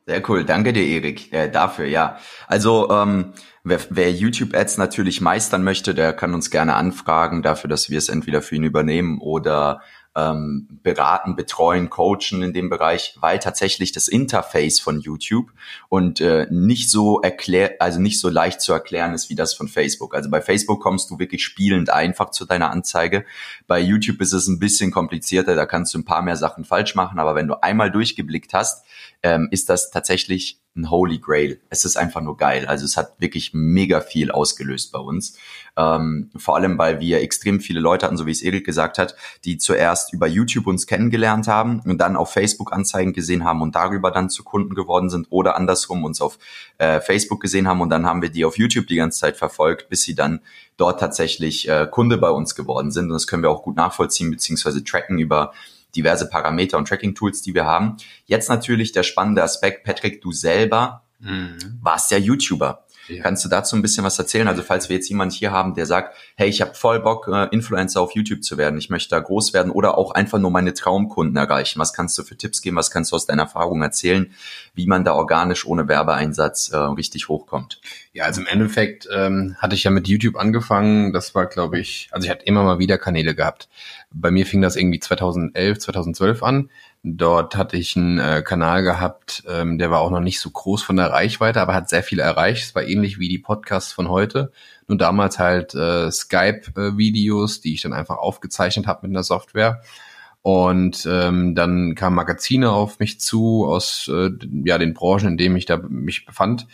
Sehr 0.07 0.23
cool, 0.29 0.45
danke 0.45 0.71
dir, 0.71 0.85
Erik, 0.85 1.33
äh, 1.33 1.51
dafür, 1.51 1.85
ja. 1.85 2.17
Also 2.47 2.89
ähm, 2.89 3.33
wer, 3.65 3.79
wer 3.89 4.09
YouTube-Ads 4.09 4.77
natürlich 4.77 5.19
meistern 5.19 5.65
möchte, 5.65 5.93
der 5.93 6.13
kann 6.13 6.33
uns 6.33 6.49
gerne 6.49 6.75
anfragen 6.75 7.41
dafür, 7.41 7.69
dass 7.69 7.89
wir 7.89 7.97
es 7.97 8.07
entweder 8.07 8.41
für 8.41 8.55
ihn 8.55 8.63
übernehmen 8.63 9.19
oder 9.19 9.81
ähm, 10.17 10.67
beraten, 10.81 11.35
betreuen, 11.35 11.91
coachen 11.91 12.41
in 12.41 12.51
dem 12.51 12.69
Bereich, 12.69 13.15
weil 13.21 13.37
tatsächlich 13.37 13.91
das 13.91 14.07
Interface 14.07 14.79
von 14.79 14.99
YouTube 14.99 15.51
und 15.89 16.19
äh, 16.19 16.47
nicht 16.49 16.89
so 16.89 17.21
erklär, 17.21 17.75
also 17.79 18.01
nicht 18.01 18.19
so 18.19 18.27
leicht 18.27 18.59
zu 18.59 18.73
erklären 18.73 19.13
ist 19.13 19.29
wie 19.29 19.35
das 19.35 19.53
von 19.53 19.67
Facebook. 19.67 20.15
Also 20.15 20.31
bei 20.31 20.41
Facebook 20.41 20.81
kommst 20.81 21.11
du 21.11 21.19
wirklich 21.19 21.43
spielend 21.43 21.91
einfach 21.91 22.31
zu 22.31 22.45
deiner 22.45 22.71
Anzeige. 22.71 23.25
Bei 23.67 23.79
YouTube 23.79 24.19
ist 24.19 24.33
es 24.33 24.47
ein 24.47 24.57
bisschen 24.57 24.89
komplizierter, 24.89 25.55
da 25.55 25.67
kannst 25.67 25.93
du 25.93 25.99
ein 25.99 26.05
paar 26.05 26.23
mehr 26.23 26.35
Sachen 26.35 26.65
falsch 26.65 26.95
machen, 26.95 27.19
aber 27.19 27.35
wenn 27.35 27.47
du 27.47 27.61
einmal 27.61 27.91
durchgeblickt 27.91 28.55
hast, 28.55 28.85
ähm, 29.21 29.49
ist 29.51 29.69
das 29.69 29.91
tatsächlich 29.91 30.59
ein 30.77 30.89
Holy 30.89 31.17
Grail. 31.17 31.59
Es 31.69 31.85
ist 31.85 31.97
einfach 31.97 32.21
nur 32.21 32.37
geil. 32.37 32.65
Also 32.67 32.85
es 32.85 32.95
hat 32.97 33.19
wirklich 33.19 33.51
mega 33.53 34.01
viel 34.01 34.31
ausgelöst 34.31 34.91
bei 34.91 34.99
uns. 34.99 35.37
Ähm, 35.75 36.29
vor 36.35 36.55
allem, 36.55 36.77
weil 36.77 36.99
wir 36.99 37.21
extrem 37.21 37.59
viele 37.59 37.79
Leute 37.79 38.05
hatten, 38.05 38.17
so 38.17 38.25
wie 38.25 38.31
es 38.31 38.41
Erik 38.41 38.65
gesagt 38.65 38.97
hat, 38.97 39.15
die 39.45 39.57
zuerst 39.57 40.13
über 40.13 40.27
YouTube 40.27 40.67
uns 40.67 40.87
kennengelernt 40.87 41.47
haben 41.47 41.81
und 41.81 41.99
dann 41.99 42.15
auf 42.15 42.31
Facebook 42.31 42.73
Anzeigen 42.73 43.13
gesehen 43.13 43.43
haben 43.43 43.61
und 43.61 43.75
darüber 43.75 44.11
dann 44.11 44.29
zu 44.29 44.43
Kunden 44.43 44.75
geworden 44.75 45.09
sind 45.09 45.27
oder 45.29 45.55
andersrum 45.55 46.03
uns 46.03 46.21
auf 46.21 46.39
äh, 46.77 46.99
Facebook 46.99 47.41
gesehen 47.41 47.67
haben 47.67 47.81
und 47.81 47.89
dann 47.89 48.05
haben 48.05 48.21
wir 48.21 48.29
die 48.29 48.45
auf 48.45 48.57
YouTube 48.57 48.87
die 48.87 48.95
ganze 48.95 49.19
Zeit 49.19 49.37
verfolgt, 49.37 49.89
bis 49.89 50.01
sie 50.03 50.15
dann 50.15 50.41
dort 50.77 50.99
tatsächlich 50.99 51.67
äh, 51.69 51.87
Kunde 51.89 52.17
bei 52.17 52.29
uns 52.29 52.55
geworden 52.55 52.91
sind. 52.91 53.05
Und 53.05 53.13
das 53.13 53.27
können 53.27 53.43
wir 53.43 53.49
auch 53.49 53.63
gut 53.63 53.75
nachvollziehen 53.75 54.31
beziehungsweise 54.31 54.83
tracken 54.83 55.19
über 55.19 55.53
diverse 55.97 56.29
Parameter 56.29 56.77
und 56.77 56.87
Tracking-Tools, 56.87 57.41
die 57.41 57.53
wir 57.53 57.65
haben. 57.65 57.97
Jetzt 58.25 58.49
natürlich 58.49 58.91
der 58.91 59.03
spannende 59.03 59.43
Aspekt, 59.43 59.83
Patrick, 59.83 60.21
du 60.21 60.31
selber 60.31 61.03
mhm. 61.19 61.57
warst 61.81 62.11
ja 62.11 62.17
YouTuber. 62.17 62.85
Ja. 63.07 63.23
Kannst 63.23 63.45
du 63.45 63.49
dazu 63.49 63.75
ein 63.75 63.81
bisschen 63.81 64.03
was 64.03 64.19
erzählen? 64.19 64.47
Also 64.47 64.63
falls 64.63 64.89
wir 64.89 64.95
jetzt 64.95 65.09
jemand 65.09 65.33
hier 65.33 65.51
haben, 65.51 65.73
der 65.73 65.85
sagt, 65.85 66.15
hey, 66.35 66.49
ich 66.49 66.61
habe 66.61 66.73
voll 66.73 66.99
Bock, 66.99 67.27
äh, 67.27 67.47
Influencer 67.51 68.01
auf 68.01 68.11
YouTube 68.11 68.43
zu 68.43 68.57
werden, 68.57 68.77
ich 68.77 68.89
möchte 68.89 69.09
da 69.09 69.19
groß 69.19 69.53
werden 69.53 69.71
oder 69.71 69.97
auch 69.97 70.11
einfach 70.11 70.39
nur 70.39 70.51
meine 70.51 70.73
Traumkunden 70.73 71.35
erreichen. 71.37 71.79
Was 71.79 71.93
kannst 71.93 72.17
du 72.17 72.23
für 72.23 72.37
Tipps 72.37 72.61
geben? 72.61 72.77
Was 72.77 72.91
kannst 72.91 73.11
du 73.11 73.15
aus 73.15 73.25
deiner 73.25 73.43
Erfahrung 73.43 73.81
erzählen, 73.81 74.31
wie 74.73 74.87
man 74.87 75.03
da 75.03 75.13
organisch 75.13 75.65
ohne 75.65 75.87
Werbeeinsatz 75.87 76.69
äh, 76.69 76.77
richtig 76.77 77.29
hochkommt? 77.29 77.79
Ja, 78.13 78.25
also 78.25 78.41
im 78.41 78.47
Endeffekt 78.47 79.07
ähm, 79.13 79.55
hatte 79.59 79.75
ich 79.75 79.83
ja 79.83 79.91
mit 79.91 80.07
YouTube 80.07 80.35
angefangen. 80.35 81.13
Das 81.13 81.35
war, 81.35 81.45
glaube 81.45 81.79
ich, 81.79 82.09
also 82.11 82.25
ich 82.25 82.31
hatte 82.31 82.45
immer 82.45 82.63
mal 82.63 82.79
wieder 82.79 82.97
Kanäle 82.97 83.35
gehabt. 83.35 83.69
Bei 84.11 84.31
mir 84.31 84.45
fing 84.45 84.61
das 84.61 84.75
irgendwie 84.75 84.99
2011, 84.99 85.79
2012 85.79 86.43
an. 86.43 86.69
Dort 87.15 87.55
hatte 87.55 87.77
ich 87.77 87.95
einen 87.95 88.19
äh, 88.19 88.41
Kanal 88.41 88.83
gehabt, 88.83 89.43
ähm, 89.47 89.77
der 89.77 89.91
war 89.91 90.01
auch 90.01 90.09
noch 90.09 90.19
nicht 90.19 90.39
so 90.39 90.49
groß 90.49 90.83
von 90.83 90.97
der 90.97 91.11
Reichweite, 91.11 91.61
aber 91.61 91.73
hat 91.73 91.89
sehr 91.89 92.03
viel 92.03 92.19
erreicht. 92.19 92.63
Es 92.63 92.75
war 92.75 92.83
ähnlich 92.83 93.19
wie 93.19 93.29
die 93.29 93.37
Podcasts 93.37 93.93
von 93.93 94.09
heute. 94.09 94.51
Nur 94.87 94.97
damals 94.97 95.39
halt 95.39 95.73
äh, 95.75 96.11
Skype-Videos, 96.11 97.61
die 97.61 97.73
ich 97.73 97.81
dann 97.81 97.93
einfach 97.93 98.17
aufgezeichnet 98.17 98.87
habe 98.87 99.07
mit 99.07 99.15
einer 99.15 99.23
Software. 99.23 99.81
Und 100.41 101.07
ähm, 101.09 101.55
dann 101.55 101.95
kamen 101.95 102.15
Magazine 102.15 102.71
auf 102.71 102.99
mich 102.99 103.19
zu 103.19 103.65
aus 103.65 104.09
äh, 104.13 104.29
ja 104.63 104.77
den 104.77 104.93
Branchen, 104.93 105.29
in 105.29 105.37
denen 105.37 105.55
ich 105.55 105.65
da 105.65 105.77
mich 105.77 106.25
befand. 106.25 106.67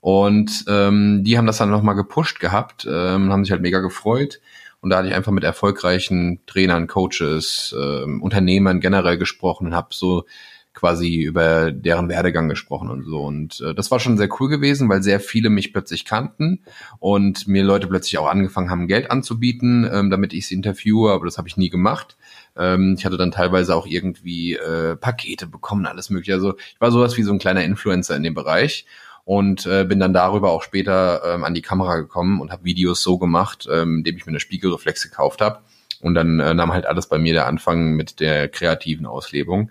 Und 0.00 0.64
ähm, 0.68 1.24
die 1.24 1.36
haben 1.36 1.46
das 1.46 1.58
dann 1.58 1.70
nochmal 1.70 1.94
gepusht 1.94 2.40
gehabt, 2.40 2.86
ähm, 2.90 3.32
haben 3.32 3.44
sich 3.44 3.52
halt 3.52 3.62
mega 3.62 3.80
gefreut. 3.80 4.40
Und 4.80 4.90
da 4.90 4.98
hatte 4.98 5.08
ich 5.08 5.14
einfach 5.14 5.32
mit 5.32 5.44
erfolgreichen 5.44 6.40
Trainern, 6.46 6.86
Coaches, 6.86 7.74
äh, 7.78 8.04
Unternehmern 8.04 8.80
generell 8.80 9.18
gesprochen 9.18 9.66
und 9.66 9.74
habe 9.74 9.88
so 9.90 10.24
quasi 10.72 11.16
über 11.22 11.72
deren 11.72 12.08
Werdegang 12.08 12.48
gesprochen 12.48 12.90
und 12.90 13.04
so. 13.04 13.20
Und 13.20 13.60
äh, 13.60 13.74
das 13.74 13.90
war 13.90 13.98
schon 13.98 14.16
sehr 14.16 14.28
cool 14.38 14.48
gewesen, 14.48 14.88
weil 14.88 15.02
sehr 15.02 15.20
viele 15.20 15.50
mich 15.50 15.72
plötzlich 15.72 16.04
kannten 16.04 16.62
und 17.00 17.48
mir 17.48 17.64
Leute 17.64 17.88
plötzlich 17.88 18.18
auch 18.18 18.28
angefangen 18.28 18.70
haben, 18.70 18.86
Geld 18.86 19.10
anzubieten, 19.10 19.88
ähm, 19.92 20.10
damit 20.10 20.32
ich 20.32 20.46
sie 20.46 20.54
interviewe, 20.54 21.12
aber 21.12 21.24
das 21.24 21.38
habe 21.38 21.48
ich 21.48 21.56
nie 21.56 21.70
gemacht. 21.70 22.16
Ähm, 22.56 22.94
ich 22.96 23.04
hatte 23.04 23.16
dann 23.16 23.32
teilweise 23.32 23.74
auch 23.74 23.86
irgendwie 23.86 24.54
äh, 24.54 24.96
Pakete 24.96 25.46
bekommen, 25.46 25.86
alles 25.86 26.08
mögliche. 26.08 26.34
Also 26.34 26.56
ich 26.56 26.80
war 26.80 26.92
sowas 26.92 27.16
wie 27.16 27.24
so 27.24 27.32
ein 27.32 27.38
kleiner 27.38 27.64
Influencer 27.64 28.16
in 28.16 28.22
dem 28.22 28.34
Bereich 28.34 28.86
und 29.24 29.66
äh, 29.66 29.84
bin 29.84 30.00
dann 30.00 30.12
darüber 30.12 30.50
auch 30.50 30.62
später 30.62 31.22
ähm, 31.24 31.44
an 31.44 31.54
die 31.54 31.62
Kamera 31.62 31.96
gekommen 31.96 32.40
und 32.40 32.50
habe 32.50 32.64
Videos 32.64 33.02
so 33.02 33.18
gemacht, 33.18 33.68
ähm, 33.70 33.98
indem 33.98 34.16
ich 34.16 34.26
mir 34.26 34.30
eine 34.30 34.40
Spiegelreflex 34.40 35.02
gekauft 35.02 35.40
habe. 35.40 35.60
Und 36.00 36.14
dann 36.14 36.40
äh, 36.40 36.54
nahm 36.54 36.72
halt 36.72 36.86
alles 36.86 37.08
bei 37.08 37.18
mir 37.18 37.34
der 37.34 37.46
Anfang 37.46 37.92
mit 37.92 38.20
der 38.20 38.48
kreativen 38.48 39.06
Auslebung. 39.06 39.70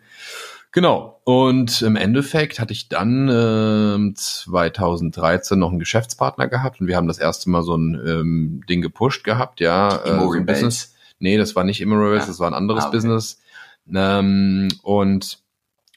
Genau. 0.72 1.20
Und 1.24 1.82
im 1.82 1.96
Endeffekt 1.96 2.60
hatte 2.60 2.74
ich 2.74 2.90
dann 2.90 3.28
äh, 3.28 4.14
2013 4.14 5.58
noch 5.58 5.70
einen 5.70 5.80
Geschäftspartner 5.80 6.48
gehabt 6.48 6.80
und 6.80 6.88
wir 6.88 6.96
haben 6.96 7.08
das 7.08 7.18
erste 7.18 7.50
Mal 7.50 7.64
so 7.64 7.76
ein 7.76 7.96
ähm, 7.96 8.62
Ding 8.70 8.82
gepusht 8.82 9.24
gehabt, 9.24 9.60
ja. 9.62 10.04
Äh, 10.04 10.20
so 10.20 10.32
ein 10.32 10.46
Business. 10.46 10.96
Nee, 11.18 11.38
das 11.38 11.56
war 11.56 11.64
nicht 11.64 11.82
Immorals, 11.82 12.24
ja. 12.24 12.28
das 12.28 12.40
war 12.40 12.48
ein 12.48 12.54
anderes 12.54 12.84
ah, 12.84 12.88
okay. 12.88 12.98
Business. 12.98 13.42
Ähm, 13.94 14.68
und 14.84 15.40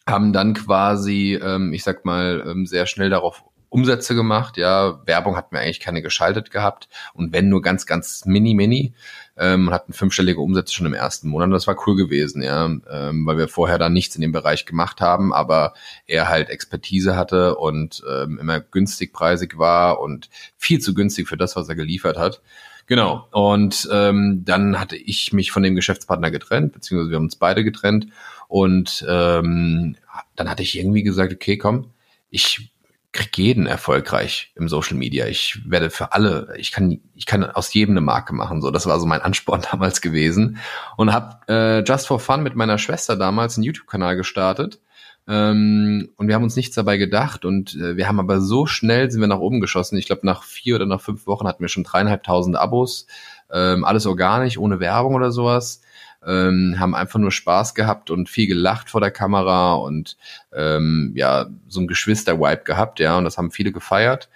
haben 0.06 0.32
dann 0.32 0.54
quasi, 0.54 1.38
ähm, 1.42 1.73
ich 1.73 1.85
sag 1.85 2.04
mal, 2.04 2.44
ähm, 2.47 2.66
sehr 2.66 2.87
schnell 2.87 3.11
darauf 3.11 3.44
Umsätze 3.73 4.14
gemacht, 4.14 4.59
ja, 4.59 5.00
Werbung 5.06 5.35
hatten 5.35 5.54
wir 5.54 5.61
eigentlich 5.61 5.80
keine 5.80 6.02
geschaltet 6.02 6.50
gehabt 6.50 6.90
und 7.14 7.32
wenn 7.32 7.49
nur 7.49 7.62
ganz, 7.62 7.87
ganz 7.87 8.26
mini, 8.26 8.52
mini, 8.52 8.92
ähm, 9.38 9.71
hatten 9.71 9.94
fünfstellige 9.94 10.40
Umsätze 10.40 10.75
schon 10.75 10.87
im 10.87 10.92
ersten 10.92 11.28
Monat. 11.28 11.50
Das 11.52 11.66
war 11.66 11.76
cool 11.87 11.97
gewesen, 11.97 12.42
ja, 12.42 12.66
ähm, 12.66 13.26
weil 13.26 13.38
wir 13.38 13.49
vorher 13.49 13.78
da 13.78 13.88
nichts 13.88 14.14
in 14.14 14.21
dem 14.21 14.32
Bereich 14.32 14.66
gemacht 14.66 15.00
haben, 15.00 15.32
aber 15.32 15.73
er 16.06 16.28
halt 16.28 16.50
Expertise 16.50 17.16
hatte 17.16 17.56
und 17.56 18.02
ähm, 18.06 18.38
immer 18.38 18.61
günstig 18.61 19.14
preisig 19.14 19.56
war 19.56 20.00
und 20.00 20.28
viel 20.59 20.80
zu 20.80 20.92
günstig 20.92 21.26
für 21.26 21.38
das, 21.38 21.56
was 21.56 21.68
er 21.68 21.75
geliefert 21.75 22.18
hat. 22.18 22.42
Genau. 22.92 23.26
Und 23.30 23.88
ähm, 23.90 24.44
dann 24.44 24.78
hatte 24.78 24.96
ich 24.96 25.32
mich 25.32 25.50
von 25.50 25.62
dem 25.62 25.75
Geschäftspartner 25.75 26.30
getrennt, 26.30 26.75
beziehungsweise 26.75 27.08
wir 27.08 27.16
haben 27.16 27.25
uns 27.25 27.37
beide 27.37 27.64
getrennt. 27.64 28.08
Und 28.49 29.02
ähm, 29.08 29.96
dann 30.37 30.50
hatte 30.50 30.62
ich 30.62 30.78
irgendwie 30.78 31.02
gesagt, 31.02 31.32
okay, 31.32 31.56
komm, 31.56 31.92
ich 32.28 32.70
krieg 33.12 33.38
jeden 33.38 33.66
erfolgreich 33.66 34.52
im 34.56 34.68
Social 34.68 34.99
Media. 34.99 35.26
Ich 35.26 35.58
werde 35.64 35.88
für 35.88 36.12
alle, 36.12 36.52
ich 36.58 36.70
kann, 36.70 37.00
ich 37.14 37.25
kann 37.25 37.42
aus 37.44 37.72
jedem 37.72 37.94
eine 37.94 38.02
Marke 38.02 38.34
machen. 38.34 38.61
So, 38.61 38.70
das 38.70 38.84
war 38.84 39.00
so 39.00 39.06
mein 39.06 39.22
Ansporn 39.22 39.62
damals 39.70 40.02
gewesen 40.02 40.58
und 40.99 41.14
habe 41.14 41.38
äh, 41.49 41.82
just 41.84 42.06
for 42.06 42.20
fun 42.20 42.42
mit 42.42 42.56
meiner 42.56 42.76
Schwester 42.76 43.16
damals 43.16 43.56
einen 43.56 43.64
YouTube-Kanal 43.64 44.16
gestartet. 44.16 44.80
Ähm, 45.28 46.10
und 46.16 46.28
wir 46.28 46.34
haben 46.34 46.42
uns 46.42 46.56
nichts 46.56 46.74
dabei 46.74 46.96
gedacht 46.96 47.44
und 47.44 47.74
äh, 47.76 47.96
wir 47.96 48.08
haben 48.08 48.18
aber 48.18 48.40
so 48.40 48.66
schnell 48.66 49.10
sind 49.10 49.20
wir 49.20 49.28
nach 49.28 49.38
oben 49.38 49.60
geschossen. 49.60 49.96
Ich 49.96 50.06
glaube, 50.06 50.26
nach 50.26 50.42
vier 50.42 50.76
oder 50.76 50.86
nach 50.86 51.00
fünf 51.00 51.26
Wochen 51.26 51.46
hatten 51.46 51.62
wir 51.62 51.68
schon 51.68 51.84
dreieinhalbtausend 51.84 52.56
Abos, 52.56 53.06
ähm, 53.52 53.84
alles 53.84 54.06
organisch, 54.06 54.58
ohne 54.58 54.80
Werbung 54.80 55.14
oder 55.14 55.30
sowas 55.30 55.82
ähm, 56.26 56.76
haben 56.78 56.94
einfach 56.94 57.18
nur 57.18 57.32
Spaß 57.32 57.74
gehabt 57.74 58.10
und 58.10 58.28
viel 58.28 58.46
gelacht 58.46 58.90
vor 58.90 59.00
der 59.00 59.10
Kamera 59.10 59.74
und 59.74 60.16
ähm, 60.52 61.12
ja, 61.14 61.46
so 61.68 61.80
ein 61.80 61.86
Geschwister-Vibe 61.86 62.62
gehabt, 62.64 63.00
ja, 63.00 63.18
und 63.18 63.24
das 63.24 63.38
haben 63.38 63.50
viele 63.50 63.72
gefeiert. 63.72 64.28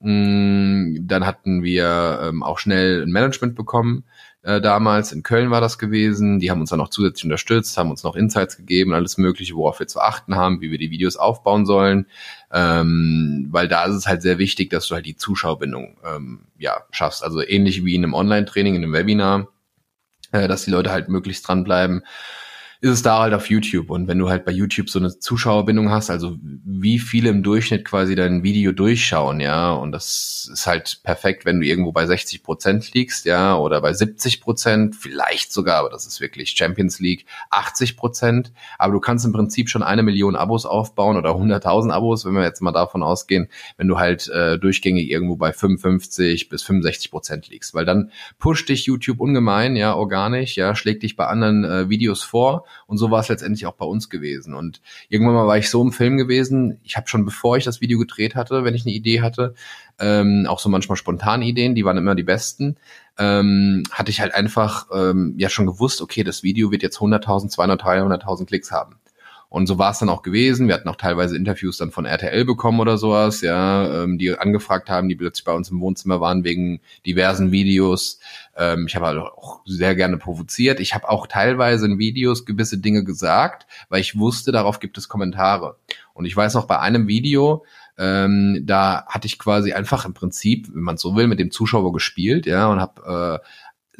Mm, 0.00 1.06
dann 1.06 1.26
hatten 1.26 1.62
wir 1.62 2.20
ähm, 2.22 2.42
auch 2.42 2.58
schnell 2.58 3.02
ein 3.02 3.10
Management 3.10 3.54
bekommen. 3.54 4.04
Äh, 4.42 4.60
damals 4.60 5.12
in 5.12 5.22
Köln 5.22 5.50
war 5.50 5.60
das 5.60 5.78
gewesen. 5.78 6.40
Die 6.40 6.50
haben 6.50 6.60
uns 6.60 6.70
dann 6.70 6.78
noch 6.78 6.88
zusätzlich 6.88 7.24
unterstützt, 7.24 7.76
haben 7.76 7.90
uns 7.90 8.02
noch 8.02 8.16
Insights 8.16 8.56
gegeben, 8.56 8.94
alles 8.94 9.18
Mögliche, 9.18 9.54
worauf 9.54 9.80
wir 9.80 9.86
zu 9.86 10.00
achten 10.00 10.34
haben, 10.34 10.60
wie 10.60 10.70
wir 10.70 10.78
die 10.78 10.90
Videos 10.90 11.16
aufbauen 11.16 11.66
sollen. 11.66 12.06
Ähm, 12.52 13.48
weil 13.50 13.68
da 13.68 13.84
ist 13.84 13.96
es 13.96 14.06
halt 14.06 14.22
sehr 14.22 14.38
wichtig, 14.38 14.70
dass 14.70 14.86
du 14.88 14.94
halt 14.94 15.06
die 15.06 15.16
Zuschauerbindung 15.16 15.98
ähm, 16.04 16.46
ja, 16.58 16.82
schaffst. 16.90 17.22
Also 17.22 17.42
ähnlich 17.42 17.84
wie 17.84 17.94
in 17.94 18.04
einem 18.04 18.14
Online-Training, 18.14 18.74
in 18.76 18.84
einem 18.84 18.92
Webinar 18.92 19.48
äh, 20.32 20.48
dass 20.48 20.64
die 20.64 20.70
Leute 20.70 20.90
halt 20.90 21.08
möglichst 21.08 21.46
dranbleiben 21.46 22.04
ist 22.82 22.90
es 22.90 23.02
da 23.02 23.20
halt 23.20 23.34
auf 23.34 23.50
YouTube. 23.50 23.90
Und 23.90 24.08
wenn 24.08 24.18
du 24.18 24.30
halt 24.30 24.46
bei 24.46 24.52
YouTube 24.52 24.88
so 24.88 24.98
eine 24.98 25.18
Zuschauerbindung 25.18 25.90
hast, 25.90 26.08
also 26.08 26.38
wie 26.40 26.98
viele 26.98 27.28
im 27.28 27.42
Durchschnitt 27.42 27.84
quasi 27.84 28.14
dein 28.14 28.42
Video 28.42 28.72
durchschauen, 28.72 29.40
ja, 29.40 29.72
und 29.72 29.92
das 29.92 30.48
ist 30.50 30.66
halt 30.66 31.00
perfekt, 31.02 31.44
wenn 31.44 31.60
du 31.60 31.66
irgendwo 31.66 31.92
bei 31.92 32.06
60 32.06 32.42
Prozent 32.42 32.94
liegst, 32.94 33.26
ja, 33.26 33.54
oder 33.58 33.82
bei 33.82 33.92
70 33.92 34.40
Prozent, 34.40 34.96
vielleicht 34.96 35.52
sogar, 35.52 35.80
aber 35.80 35.90
das 35.90 36.06
ist 36.06 36.22
wirklich 36.22 36.52
Champions 36.52 37.00
League, 37.00 37.26
80 37.50 37.98
Prozent. 37.98 38.50
Aber 38.78 38.94
du 38.94 39.00
kannst 39.00 39.26
im 39.26 39.32
Prinzip 39.32 39.68
schon 39.68 39.82
eine 39.82 40.02
Million 40.02 40.34
Abos 40.34 40.64
aufbauen 40.64 41.18
oder 41.18 41.32
100.000 41.32 41.90
Abos, 41.90 42.24
wenn 42.24 42.32
wir 42.32 42.44
jetzt 42.44 42.62
mal 42.62 42.72
davon 42.72 43.02
ausgehen, 43.02 43.48
wenn 43.76 43.88
du 43.88 43.98
halt 43.98 44.28
äh, 44.28 44.58
durchgängig 44.58 45.10
irgendwo 45.10 45.36
bei 45.36 45.52
55 45.52 46.48
bis 46.48 46.62
65 46.62 47.10
Prozent 47.10 47.48
liegst, 47.48 47.74
weil 47.74 47.84
dann 47.84 48.10
pusht 48.38 48.70
dich 48.70 48.86
YouTube 48.86 49.20
ungemein, 49.20 49.76
ja, 49.76 49.94
organisch, 49.94 50.56
ja, 50.56 50.74
schlägt 50.74 51.02
dich 51.02 51.14
bei 51.14 51.26
anderen 51.26 51.64
äh, 51.64 51.90
Videos 51.90 52.22
vor 52.22 52.64
und 52.86 52.98
so 52.98 53.10
war 53.10 53.20
es 53.20 53.28
letztendlich 53.28 53.66
auch 53.66 53.74
bei 53.74 53.84
uns 53.84 54.08
gewesen. 54.10 54.54
Und 54.54 54.80
irgendwann 55.08 55.34
mal 55.34 55.46
war 55.46 55.58
ich 55.58 55.70
so 55.70 55.82
im 55.82 55.92
Film 55.92 56.16
gewesen, 56.16 56.80
ich 56.82 56.96
habe 56.96 57.08
schon 57.08 57.24
bevor 57.24 57.56
ich 57.56 57.64
das 57.64 57.80
Video 57.80 57.98
gedreht 57.98 58.34
hatte, 58.34 58.64
wenn 58.64 58.74
ich 58.74 58.84
eine 58.84 58.94
Idee 58.94 59.20
hatte, 59.20 59.54
ähm, 59.98 60.46
auch 60.48 60.58
so 60.58 60.68
manchmal 60.68 60.96
spontane 60.96 61.44
Ideen, 61.44 61.74
die 61.74 61.84
waren 61.84 61.96
immer 61.96 62.14
die 62.14 62.22
besten, 62.22 62.76
ähm, 63.18 63.82
hatte 63.90 64.10
ich 64.10 64.20
halt 64.20 64.34
einfach 64.34 64.86
ähm, 64.92 65.34
ja 65.36 65.48
schon 65.48 65.66
gewusst, 65.66 66.00
okay, 66.00 66.24
das 66.24 66.42
Video 66.42 66.70
wird 66.70 66.82
jetzt 66.82 66.98
100.000, 66.98 67.54
200.000, 67.54 68.24
300.000 68.24 68.46
Klicks 68.46 68.72
haben. 68.72 68.96
Und 69.50 69.66
so 69.66 69.78
war 69.78 69.90
es 69.90 69.98
dann 69.98 70.08
auch 70.08 70.22
gewesen. 70.22 70.68
Wir 70.68 70.74
hatten 70.76 70.88
auch 70.88 70.96
teilweise 70.96 71.36
Interviews 71.36 71.76
dann 71.76 71.90
von 71.90 72.04
RTL 72.06 72.44
bekommen 72.44 72.78
oder 72.78 72.96
sowas, 72.96 73.40
ja, 73.40 74.04
ähm, 74.04 74.16
die 74.16 74.32
angefragt 74.38 74.88
haben, 74.88 75.08
die 75.08 75.16
plötzlich 75.16 75.44
bei 75.44 75.52
uns 75.52 75.70
im 75.70 75.80
Wohnzimmer 75.80 76.20
waren 76.20 76.44
wegen 76.44 76.80
diversen 77.04 77.50
Videos. 77.50 78.20
Ähm, 78.56 78.86
ich 78.86 78.94
habe 78.94 79.06
halt 79.06 79.18
auch 79.18 79.62
sehr 79.66 79.96
gerne 79.96 80.18
provoziert. 80.18 80.78
Ich 80.78 80.94
habe 80.94 81.08
auch 81.08 81.26
teilweise 81.26 81.86
in 81.86 81.98
Videos 81.98 82.46
gewisse 82.46 82.78
Dinge 82.78 83.02
gesagt, 83.02 83.66
weil 83.88 84.00
ich 84.00 84.16
wusste, 84.16 84.52
darauf 84.52 84.78
gibt 84.78 84.96
es 84.98 85.08
Kommentare. 85.08 85.76
Und 86.14 86.26
ich 86.26 86.36
weiß 86.36 86.54
noch 86.54 86.66
bei 86.66 86.78
einem 86.78 87.08
Video, 87.08 87.64
ähm, 87.98 88.62
da 88.64 89.04
hatte 89.08 89.26
ich 89.26 89.36
quasi 89.36 89.72
einfach 89.72 90.04
im 90.04 90.14
Prinzip, 90.14 90.68
wenn 90.72 90.84
man 90.84 90.96
so 90.96 91.16
will, 91.16 91.26
mit 91.26 91.40
dem 91.40 91.50
Zuschauer 91.50 91.92
gespielt, 91.92 92.46
ja, 92.46 92.68
und 92.68 92.80
habe 92.80 93.40
äh, 93.42 93.46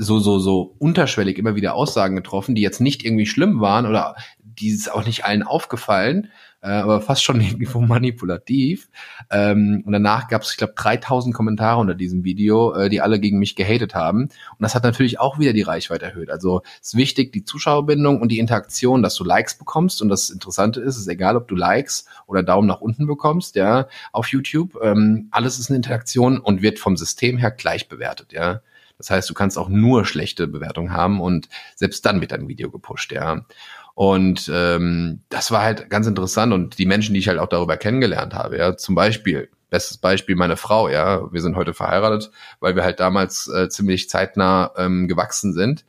so 0.03 0.19
so 0.19 0.39
so 0.39 0.75
unterschwellig 0.79 1.37
immer 1.39 1.57
wieder 1.57 1.75
Aussagen 1.75 2.17
getroffen, 2.17 2.55
die 2.55 2.63
jetzt 2.63 2.81
nicht 2.81 3.05
irgendwie 3.05 3.27
schlimm 3.27 3.61
waren 3.61 3.85
oder 3.85 4.17
die 4.61 4.69
ist 4.69 4.93
auch 4.93 5.05
nicht 5.05 5.25
allen 5.25 5.43
aufgefallen, 5.43 6.31
äh, 6.63 6.69
aber 6.69 7.01
fast 7.01 7.25
schon 7.25 7.41
irgendwo 7.41 7.81
manipulativ. 7.81 8.89
Ähm, 9.31 9.83
und 9.87 9.93
danach 9.93 10.29
gab 10.29 10.43
es, 10.43 10.53
ich 10.53 10.57
glaube, 10.59 10.75
3000 10.77 11.35
Kommentare 11.35 11.81
unter 11.81 11.95
diesem 11.95 12.25
Video, 12.25 12.75
äh, 12.75 12.89
die 12.89 13.01
alle 13.01 13.19
gegen 13.19 13.39
mich 13.39 13.57
gehatet 13.57 13.95
haben. 13.95 14.25
Und 14.25 14.31
das 14.61 14.75
hat 14.75 14.85
natürlich 14.85 15.19
auch 15.19 15.39
wieder 15.39 15.53
die 15.53 15.63
Reichweite 15.63 16.05
erhöht. 16.05 16.31
Also 16.31 16.63
es 16.81 16.89
ist 16.89 16.97
wichtig, 16.97 17.33
die 17.33 17.45
Zuschauerbindung 17.45 18.21
und 18.21 18.29
die 18.31 18.39
Interaktion, 18.39 19.03
dass 19.03 19.15
du 19.15 19.25
Likes 19.25 19.57
bekommst. 19.57 20.03
Und 20.03 20.09
das 20.09 20.31
Interessante 20.31 20.81
ist, 20.81 20.97
es 20.97 21.03
ist 21.03 21.09
egal, 21.09 21.37
ob 21.37 21.49
du 21.49 21.57
Likes 21.57 22.05
oder 22.27 22.43
Daumen 22.43 22.69
nach 22.69 22.81
unten 22.81 23.07
bekommst, 23.07 23.57
ja, 23.57 23.89
auf 24.13 24.29
YouTube. 24.29 24.79
Ähm, 24.83 25.29
alles 25.31 25.59
ist 25.59 25.71
eine 25.71 25.77
Interaktion 25.77 26.39
und 26.39 26.63
wird 26.63 26.79
vom 26.79 26.97
System 26.97 27.39
her 27.39 27.51
gleich 27.51 27.89
bewertet, 27.89 28.33
ja. 28.33 28.61
Das 29.01 29.09
heißt, 29.09 29.31
du 29.31 29.35
kannst 29.35 29.57
auch 29.57 29.71
nur 29.71 30.05
schlechte 30.05 30.47
Bewertungen 30.47 30.93
haben 30.93 31.23
und 31.23 31.49
selbst 31.75 32.05
dann 32.05 32.21
wird 32.21 32.33
dein 32.33 32.49
Video 32.49 32.71
gepusht, 32.71 33.13
ja. 33.13 33.47
Und 33.95 34.51
ähm, 34.53 35.23
das 35.29 35.51
war 35.51 35.63
halt 35.63 35.91
ganz 35.91 36.07
interessant 36.07 36.53
und 36.53 36.79
die 36.79 36.87
Menschen, 36.87 37.13
die 37.13 37.21
ich 37.21 37.29
halt 37.29 37.39
auch 37.39 37.49
darüber 37.49 37.77
kennengelernt 37.77 38.35
habe, 38.35 38.59
ja, 38.59 38.77
zum 38.77 38.95
Beispiel, 38.95 39.51
bestes 39.69 39.99
Beispiel 39.99 40.37
meine 40.37 40.57
Frau, 40.57 40.89
ja, 40.89 41.33
wir 41.33 41.41
sind 41.41 41.57
heute 41.57 41.75
verheiratet, 41.75 42.31
weil 42.61 42.77
wir 42.77 42.85
halt 42.85 43.01
damals 43.01 43.49
äh, 43.49 43.69
ziemlich 43.69 44.09
zeitnah 44.09 44.73
ähm, 44.77 45.09
gewachsen 45.09 45.53
sind 45.53 45.85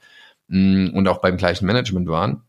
mh, 0.47 0.91
mm, 0.91 0.95
und 0.95 1.07
auch 1.07 1.19
beim 1.19 1.37
gleichen 1.37 1.65
Management 1.65 2.07
waren. 2.07 2.43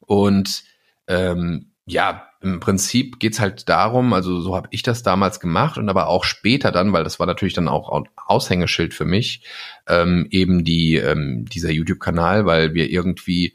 Und 0.00 0.64
ähm, 1.06 1.72
ja, 1.86 2.30
im 2.42 2.60
Prinzip 2.60 3.18
geht's 3.20 3.40
halt 3.40 3.68
darum, 3.68 4.12
also 4.14 4.40
so 4.40 4.56
habe 4.56 4.68
ich 4.70 4.82
das 4.82 5.02
damals 5.02 5.40
gemacht 5.40 5.76
und 5.76 5.88
aber 5.90 6.06
auch 6.06 6.24
später 6.24 6.72
dann, 6.72 6.92
weil 6.92 7.04
das 7.04 7.18
war 7.18 7.26
natürlich 7.26 7.52
dann 7.52 7.68
auch 7.68 8.04
Aushängeschild 8.26 8.94
für 8.94 9.04
mich, 9.04 9.42
ähm, 9.86 10.26
eben 10.30 10.64
die 10.64 10.96
ähm, 10.96 11.44
dieser 11.44 11.70
YouTube-Kanal, 11.70 12.46
weil 12.46 12.72
wir 12.72 12.90
irgendwie 12.90 13.54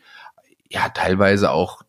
ja 0.75 0.89
teilweise 0.89 1.51
auch 1.51 1.81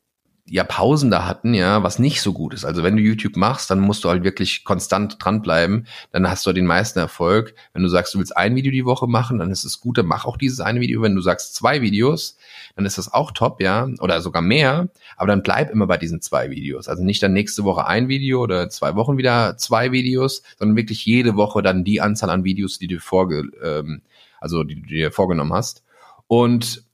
ja 0.48 0.62
Pausen 0.62 1.10
da 1.10 1.26
hatten, 1.26 1.54
ja, 1.54 1.82
was 1.82 1.98
nicht 1.98 2.22
so 2.22 2.32
gut 2.32 2.54
ist. 2.54 2.64
Also 2.64 2.84
wenn 2.84 2.94
du 2.94 3.02
YouTube 3.02 3.36
machst, 3.36 3.68
dann 3.68 3.80
musst 3.80 4.04
du 4.04 4.08
halt 4.08 4.22
wirklich 4.22 4.62
konstant 4.62 5.16
dranbleiben, 5.18 5.88
dann 6.12 6.30
hast 6.30 6.46
du 6.46 6.52
den 6.52 6.66
meisten 6.66 7.00
Erfolg. 7.00 7.54
Wenn 7.72 7.82
du 7.82 7.88
sagst, 7.88 8.14
du 8.14 8.20
willst 8.20 8.36
ein 8.36 8.54
Video 8.54 8.70
die 8.70 8.84
Woche 8.84 9.08
machen, 9.08 9.40
dann 9.40 9.50
ist 9.50 9.64
es 9.64 9.80
gut, 9.80 9.98
dann 9.98 10.06
mach 10.06 10.24
auch 10.24 10.36
dieses 10.36 10.60
eine 10.60 10.80
Video. 10.80 11.02
Wenn 11.02 11.16
du 11.16 11.20
sagst 11.20 11.56
zwei 11.56 11.82
Videos, 11.82 12.38
dann 12.76 12.86
ist 12.86 12.96
das 12.96 13.12
auch 13.12 13.32
top, 13.32 13.60
ja, 13.60 13.88
oder 13.98 14.20
sogar 14.20 14.40
mehr, 14.40 14.88
aber 15.16 15.26
dann 15.26 15.42
bleib 15.42 15.68
immer 15.68 15.88
bei 15.88 15.96
diesen 15.96 16.22
zwei 16.22 16.48
Videos. 16.48 16.86
Also 16.86 17.02
nicht 17.02 17.20
dann 17.24 17.32
nächste 17.32 17.64
Woche 17.64 17.84
ein 17.84 18.06
Video 18.06 18.40
oder 18.40 18.68
zwei 18.70 18.94
Wochen 18.94 19.18
wieder 19.18 19.56
zwei 19.56 19.90
Videos, 19.90 20.44
sondern 20.60 20.76
wirklich 20.76 21.04
jede 21.04 21.34
Woche 21.34 21.60
dann 21.60 21.82
die 21.82 22.00
Anzahl 22.00 22.30
an 22.30 22.44
Videos, 22.44 22.78
die 22.78 22.86
du 22.86 23.00
vorge 23.00 23.50
ähm, 23.64 24.02
also 24.40 24.62
die 24.62 24.80
du 24.80 24.86
dir 24.86 25.10
vorgenommen 25.10 25.54
hast. 25.54 25.82
Und 26.28 26.85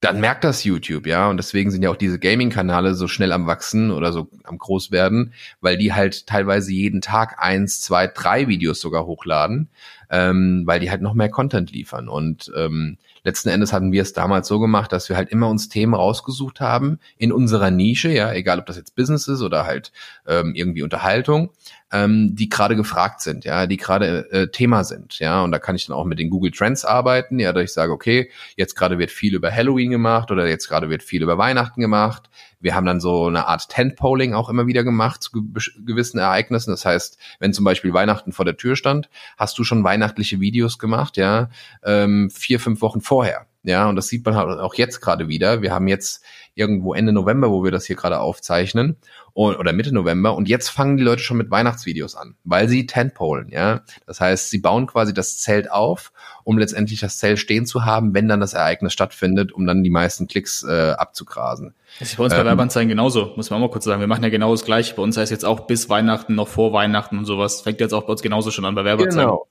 dann 0.00 0.20
merkt 0.20 0.44
das 0.44 0.64
YouTube, 0.64 1.06
ja. 1.06 1.28
Und 1.28 1.36
deswegen 1.36 1.70
sind 1.70 1.82
ja 1.82 1.90
auch 1.90 1.96
diese 1.96 2.18
Gaming-Kanale 2.18 2.94
so 2.94 3.06
schnell 3.06 3.32
am 3.32 3.46
Wachsen 3.46 3.90
oder 3.90 4.12
so 4.12 4.28
am 4.44 4.56
groß 4.56 4.90
werden, 4.90 5.34
weil 5.60 5.76
die 5.76 5.92
halt 5.92 6.26
teilweise 6.26 6.72
jeden 6.72 7.00
Tag 7.02 7.36
eins, 7.38 7.80
zwei, 7.80 8.06
drei 8.06 8.48
Videos 8.48 8.80
sogar 8.80 9.04
hochladen, 9.04 9.68
ähm, 10.10 10.64
weil 10.66 10.80
die 10.80 10.90
halt 10.90 11.02
noch 11.02 11.14
mehr 11.14 11.30
Content 11.30 11.70
liefern. 11.70 12.08
Und 12.08 12.50
ähm, 12.56 12.98
letzten 13.22 13.48
Endes 13.48 13.72
hatten 13.72 13.92
wir 13.92 14.02
es 14.02 14.12
damals 14.12 14.48
so 14.48 14.58
gemacht, 14.58 14.92
dass 14.92 15.08
wir 15.08 15.16
halt 15.16 15.30
immer 15.30 15.48
uns 15.48 15.68
Themen 15.68 15.94
rausgesucht 15.94 16.60
haben 16.60 16.98
in 17.16 17.32
unserer 17.32 17.70
Nische, 17.70 18.10
ja, 18.10 18.32
egal 18.32 18.58
ob 18.58 18.66
das 18.66 18.76
jetzt 18.76 18.96
Business 18.96 19.28
ist 19.28 19.42
oder 19.42 19.66
halt 19.66 19.92
ähm, 20.26 20.54
irgendwie 20.54 20.82
Unterhaltung, 20.82 21.50
ähm, 21.92 22.34
die 22.34 22.48
gerade 22.48 22.76
gefragt 22.76 23.20
sind, 23.20 23.44
ja, 23.44 23.66
die 23.66 23.76
gerade 23.76 24.30
äh, 24.32 24.50
Thema 24.50 24.84
sind, 24.84 25.18
ja, 25.20 25.42
und 25.42 25.52
da 25.52 25.58
kann 25.58 25.76
ich 25.76 25.86
dann 25.86 25.96
auch 25.96 26.04
mit 26.04 26.18
den 26.18 26.30
Google 26.30 26.50
Trends 26.50 26.84
arbeiten, 26.84 27.38
ja, 27.38 27.52
dass 27.52 27.64
ich 27.64 27.72
sage, 27.72 27.92
okay, 27.92 28.30
jetzt 28.56 28.74
gerade 28.74 28.98
wird 28.98 29.10
viel 29.10 29.34
über 29.34 29.52
Halloween 29.52 29.90
gemacht 29.90 30.30
oder 30.30 30.48
jetzt 30.48 30.68
gerade 30.68 30.90
wird 30.90 31.02
viel 31.02 31.22
über 31.22 31.38
Weihnachten 31.38 31.80
gemacht. 31.80 32.30
Wir 32.60 32.74
haben 32.74 32.86
dann 32.86 33.00
so 33.00 33.26
eine 33.26 33.46
Art 33.46 33.68
Tent-Polling 33.68 34.34
auch 34.34 34.48
immer 34.48 34.66
wieder 34.66 34.84
gemacht 34.84 35.22
zu 35.22 35.32
gewissen 35.32 36.18
Ereignissen. 36.18 36.70
Das 36.70 36.84
heißt, 36.84 37.18
wenn 37.38 37.52
zum 37.52 37.64
Beispiel 37.64 37.92
Weihnachten 37.92 38.32
vor 38.32 38.44
der 38.44 38.56
Tür 38.56 38.76
stand, 38.76 39.08
hast 39.36 39.58
du 39.58 39.64
schon 39.64 39.82
weihnachtliche 39.82 40.40
Videos 40.40 40.78
gemacht, 40.78 41.16
ja, 41.16 41.48
ähm, 41.82 42.30
vier, 42.30 42.60
fünf 42.60 42.80
Wochen 42.82 43.00
vorher. 43.00 43.46
Ja, 43.62 43.88
und 43.88 43.96
das 43.96 44.08
sieht 44.08 44.24
man 44.24 44.36
halt 44.36 44.58
auch 44.58 44.74
jetzt 44.74 45.00
gerade 45.00 45.28
wieder. 45.28 45.60
Wir 45.60 45.72
haben 45.72 45.86
jetzt 45.86 46.24
irgendwo 46.54 46.94
Ende 46.94 47.12
November, 47.12 47.50
wo 47.50 47.62
wir 47.62 47.70
das 47.70 47.84
hier 47.84 47.96
gerade 47.96 48.18
aufzeichnen, 48.18 48.96
oder 49.34 49.72
Mitte 49.72 49.92
November. 49.94 50.34
Und 50.34 50.48
jetzt 50.48 50.68
fangen 50.68 50.96
die 50.96 51.02
Leute 51.02 51.22
schon 51.22 51.36
mit 51.36 51.50
Weihnachtsvideos 51.50 52.14
an, 52.16 52.34
weil 52.44 52.68
sie 52.68 52.86
Tentpolen, 52.86 53.48
ja. 53.50 53.82
Das 54.06 54.20
heißt, 54.20 54.50
sie 54.50 54.58
bauen 54.58 54.86
quasi 54.86 55.14
das 55.14 55.38
Zelt 55.38 55.70
auf, 55.70 56.12
um 56.44 56.58
letztendlich 56.58 57.00
das 57.00 57.18
Zelt 57.18 57.38
stehen 57.38 57.66
zu 57.66 57.84
haben, 57.84 58.12
wenn 58.14 58.28
dann 58.28 58.40
das 58.40 58.54
Ereignis 58.54 58.92
stattfindet, 58.92 59.52
um 59.52 59.66
dann 59.66 59.84
die 59.84 59.90
meisten 59.90 60.26
Klicks 60.26 60.64
äh, 60.64 60.92
abzugrasen. 60.92 61.74
Das 61.98 62.10
ist 62.10 62.16
bei 62.16 62.24
uns 62.24 62.34
bei 62.34 62.40
ähm, 62.40 62.46
Werbeanzeigen 62.46 62.88
genauso, 62.88 63.32
muss 63.36 63.50
man 63.50 63.58
auch 63.58 63.66
mal 63.66 63.70
kurz 63.70 63.84
sagen. 63.84 64.00
Wir 64.00 64.08
machen 64.08 64.24
ja 64.24 64.30
genau 64.30 64.50
das 64.52 64.64
gleiche. 64.64 64.94
Bei 64.94 65.02
uns 65.02 65.16
heißt 65.16 65.30
jetzt 65.30 65.44
auch 65.44 65.60
bis 65.60 65.88
Weihnachten, 65.88 66.34
noch 66.34 66.48
vor 66.48 66.72
Weihnachten 66.72 67.18
und 67.18 67.24
sowas. 67.24 67.60
Fängt 67.60 67.80
jetzt 67.80 67.92
auch 67.92 68.04
bei 68.04 68.12
uns 68.12 68.22
genauso 68.22 68.50
schon 68.50 68.64
an 68.64 68.74
bei 68.74 68.84
Werbeanzeigen. 68.84 69.28
Genau. 69.28 69.46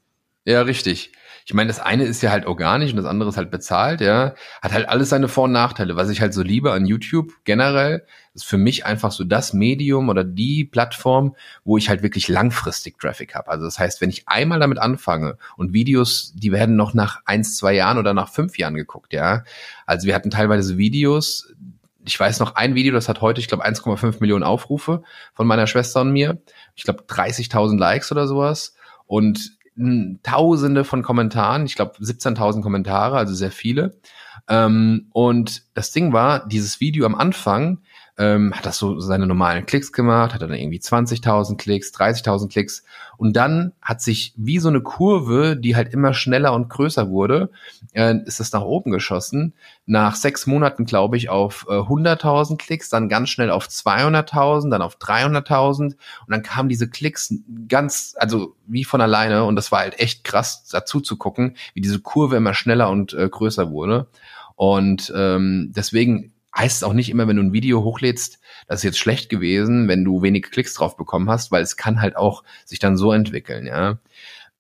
Ja, 0.46 0.62
richtig. 0.62 1.12
Ich 1.46 1.53
meine, 1.53 1.67
das 1.67 1.79
eine 1.79 2.05
ist 2.05 2.22
ja 2.22 2.31
halt 2.31 2.46
organisch 2.46 2.91
und 2.91 2.98
das 2.98 3.05
andere 3.05 3.29
ist 3.29 3.38
halt 3.38 3.51
bezahlt, 3.51 4.01
ja. 4.01 4.34
Hat 4.62 4.74
halt 4.74 4.88
alles 4.89 5.10
seine 5.10 5.27
Vor- 5.27 5.46
und 5.46 5.51
Nachteile. 5.51 5.96
Was 5.96 6.10
ich 6.10 6.22
halt 6.22 6.34
so 6.34 6.41
liebe 6.41 6.72
an 6.72 6.86
YouTube 6.86 7.31
generell, 7.43 8.05
ist 8.34 8.46
für 8.46 8.58
mich 8.58 8.86
einfach 8.86 9.12
so 9.12 9.24
das 9.24 9.53
Medium 9.53 10.10
oder 10.10 10.24
die 10.24 10.65
Plattform, 10.65 11.36
wo 11.63 11.77
ich 11.77 11.89
halt 11.89 12.03
wirklich 12.03 12.27
langfristig 12.27 13.00
Traffic 13.00 13.36
habe. 13.36 13.50
Also 13.50 13.65
das 13.65 13.79
heißt, 13.79 14.01
wenn 14.01 14.10
ich 14.10 14.27
einmal 14.27 14.60
damit 14.60 14.79
anfange 14.79 15.38
und 15.58 15.74
Videos, 15.74 16.34
die 16.36 16.51
werden 16.51 16.75
noch 16.75 16.93
nach 16.93 17.22
eins, 17.25 17.58
zwei 17.58 17.74
Jahren 17.74 17.98
oder 17.98 18.13
nach 18.13 18.29
fünf 18.29 18.58
Jahren 18.58 18.75
geguckt, 18.75 19.13
ja. 19.13 19.43
Also 19.86 20.08
wir 20.08 20.15
hatten 20.15 20.31
teilweise 20.31 20.77
Videos, 20.77 21.53
ich 22.05 22.19
weiß 22.19 22.39
noch 22.39 22.55
ein 22.55 22.75
Video, 22.75 22.93
das 22.93 23.10
hat 23.10 23.22
heute, 23.22 23.41
ich 23.41 23.48
glaube, 23.48 23.65
1,5 23.65 24.17
Millionen 24.19 24.43
Aufrufe 24.43 25.03
von 25.34 25.48
meiner 25.48 25.67
Schwester 25.67 26.01
und 26.01 26.12
mir. 26.12 26.41
Ich 26.75 26.84
glaube, 26.84 27.03
30.000 27.03 27.77
Likes 27.77 28.12
oder 28.12 28.27
sowas. 28.27 28.75
Und 29.05 29.58
Tausende 30.24 30.83
von 30.83 31.03
Kommentaren, 31.03 31.65
ich 31.65 31.75
glaube 31.75 31.93
17.000 32.00 32.62
Kommentare, 32.62 33.17
also 33.17 33.33
sehr 33.33 33.51
viele. 33.51 33.98
Ähm, 34.48 35.07
und 35.12 35.63
das 35.74 35.91
Ding 35.91 36.12
war, 36.12 36.48
dieses 36.48 36.79
Video 36.79 37.05
am 37.05 37.15
Anfang 37.15 37.79
ähm, 38.19 38.53
hat 38.53 38.65
das 38.65 38.77
so 38.77 38.99
seine 38.99 39.25
normalen 39.25 39.65
Klicks 39.65 39.93
gemacht, 39.93 40.33
hat 40.33 40.41
dann 40.41 40.53
irgendwie 40.53 40.79
20.000 40.79 41.55
Klicks, 41.55 41.93
30.000 41.93 42.49
Klicks 42.49 42.83
und 43.15 43.33
dann 43.33 43.71
hat 43.81 44.01
sich 44.01 44.33
wie 44.35 44.59
so 44.59 44.67
eine 44.67 44.81
Kurve, 44.81 45.55
die 45.55 45.77
halt 45.77 45.93
immer 45.93 46.13
schneller 46.13 46.53
und 46.53 46.69
größer 46.69 47.09
wurde, 47.09 47.49
äh, 47.93 48.15
ist 48.25 48.41
das 48.41 48.51
nach 48.51 48.61
oben 48.61 48.91
geschossen. 48.91 49.53
Nach 49.85 50.15
sechs 50.15 50.47
Monaten, 50.47 50.83
glaube 50.83 51.15
ich, 51.15 51.29
auf 51.29 51.65
äh, 51.69 51.73
100.000 51.73 52.57
Klicks, 52.57 52.89
dann 52.89 53.07
ganz 53.07 53.29
schnell 53.29 53.49
auf 53.49 53.67
200.000, 53.67 54.69
dann 54.69 54.81
auf 54.81 54.97
300.000 54.97 55.81
und 55.81 55.95
dann 56.27 56.43
kamen 56.43 56.67
diese 56.67 56.89
Klicks 56.89 57.33
ganz, 57.69 58.15
also 58.17 58.55
wie 58.67 58.83
von 58.83 58.99
alleine 58.99 59.45
und 59.45 59.55
das 59.55 59.71
war 59.71 59.79
halt 59.79 59.97
echt 59.97 60.25
krass 60.25 60.67
dazu 60.69 60.99
zu 60.99 61.15
gucken, 61.15 61.55
wie 61.73 61.81
diese 61.81 61.99
Kurve 61.99 62.35
immer 62.35 62.53
schneller 62.53 62.89
und 62.89 63.13
äh, 63.13 63.29
größer 63.29 63.71
wurde. 63.71 64.07
Und 64.55 65.13
ähm, 65.15 65.71
deswegen 65.73 66.33
heißt 66.56 66.77
es 66.77 66.84
auch 66.84 66.94
nicht 66.94 67.10
immer, 67.10 67.27
wenn 67.27 67.38
du 67.38 67.44
ein 67.44 67.53
Video 67.53 67.84
hochlädst, 67.84 68.39
das 68.68 68.79
ist 68.79 68.84
jetzt 68.84 69.00
schlecht 69.00 69.29
gewesen, 69.29 69.88
wenn 69.88 70.03
du 70.03 70.22
wenig 70.22 70.51
Klicks 70.51 70.74
drauf 70.74 70.98
bekommen 70.98 71.29
hast, 71.29 71.51
weil 71.51 71.62
es 71.62 71.77
kann 71.77 72.01
halt 72.01 72.15
auch 72.15 72.44
sich 72.65 72.79
dann 72.79 72.98
so 72.98 73.12
entwickeln, 73.12 73.65
ja. 73.65 74.00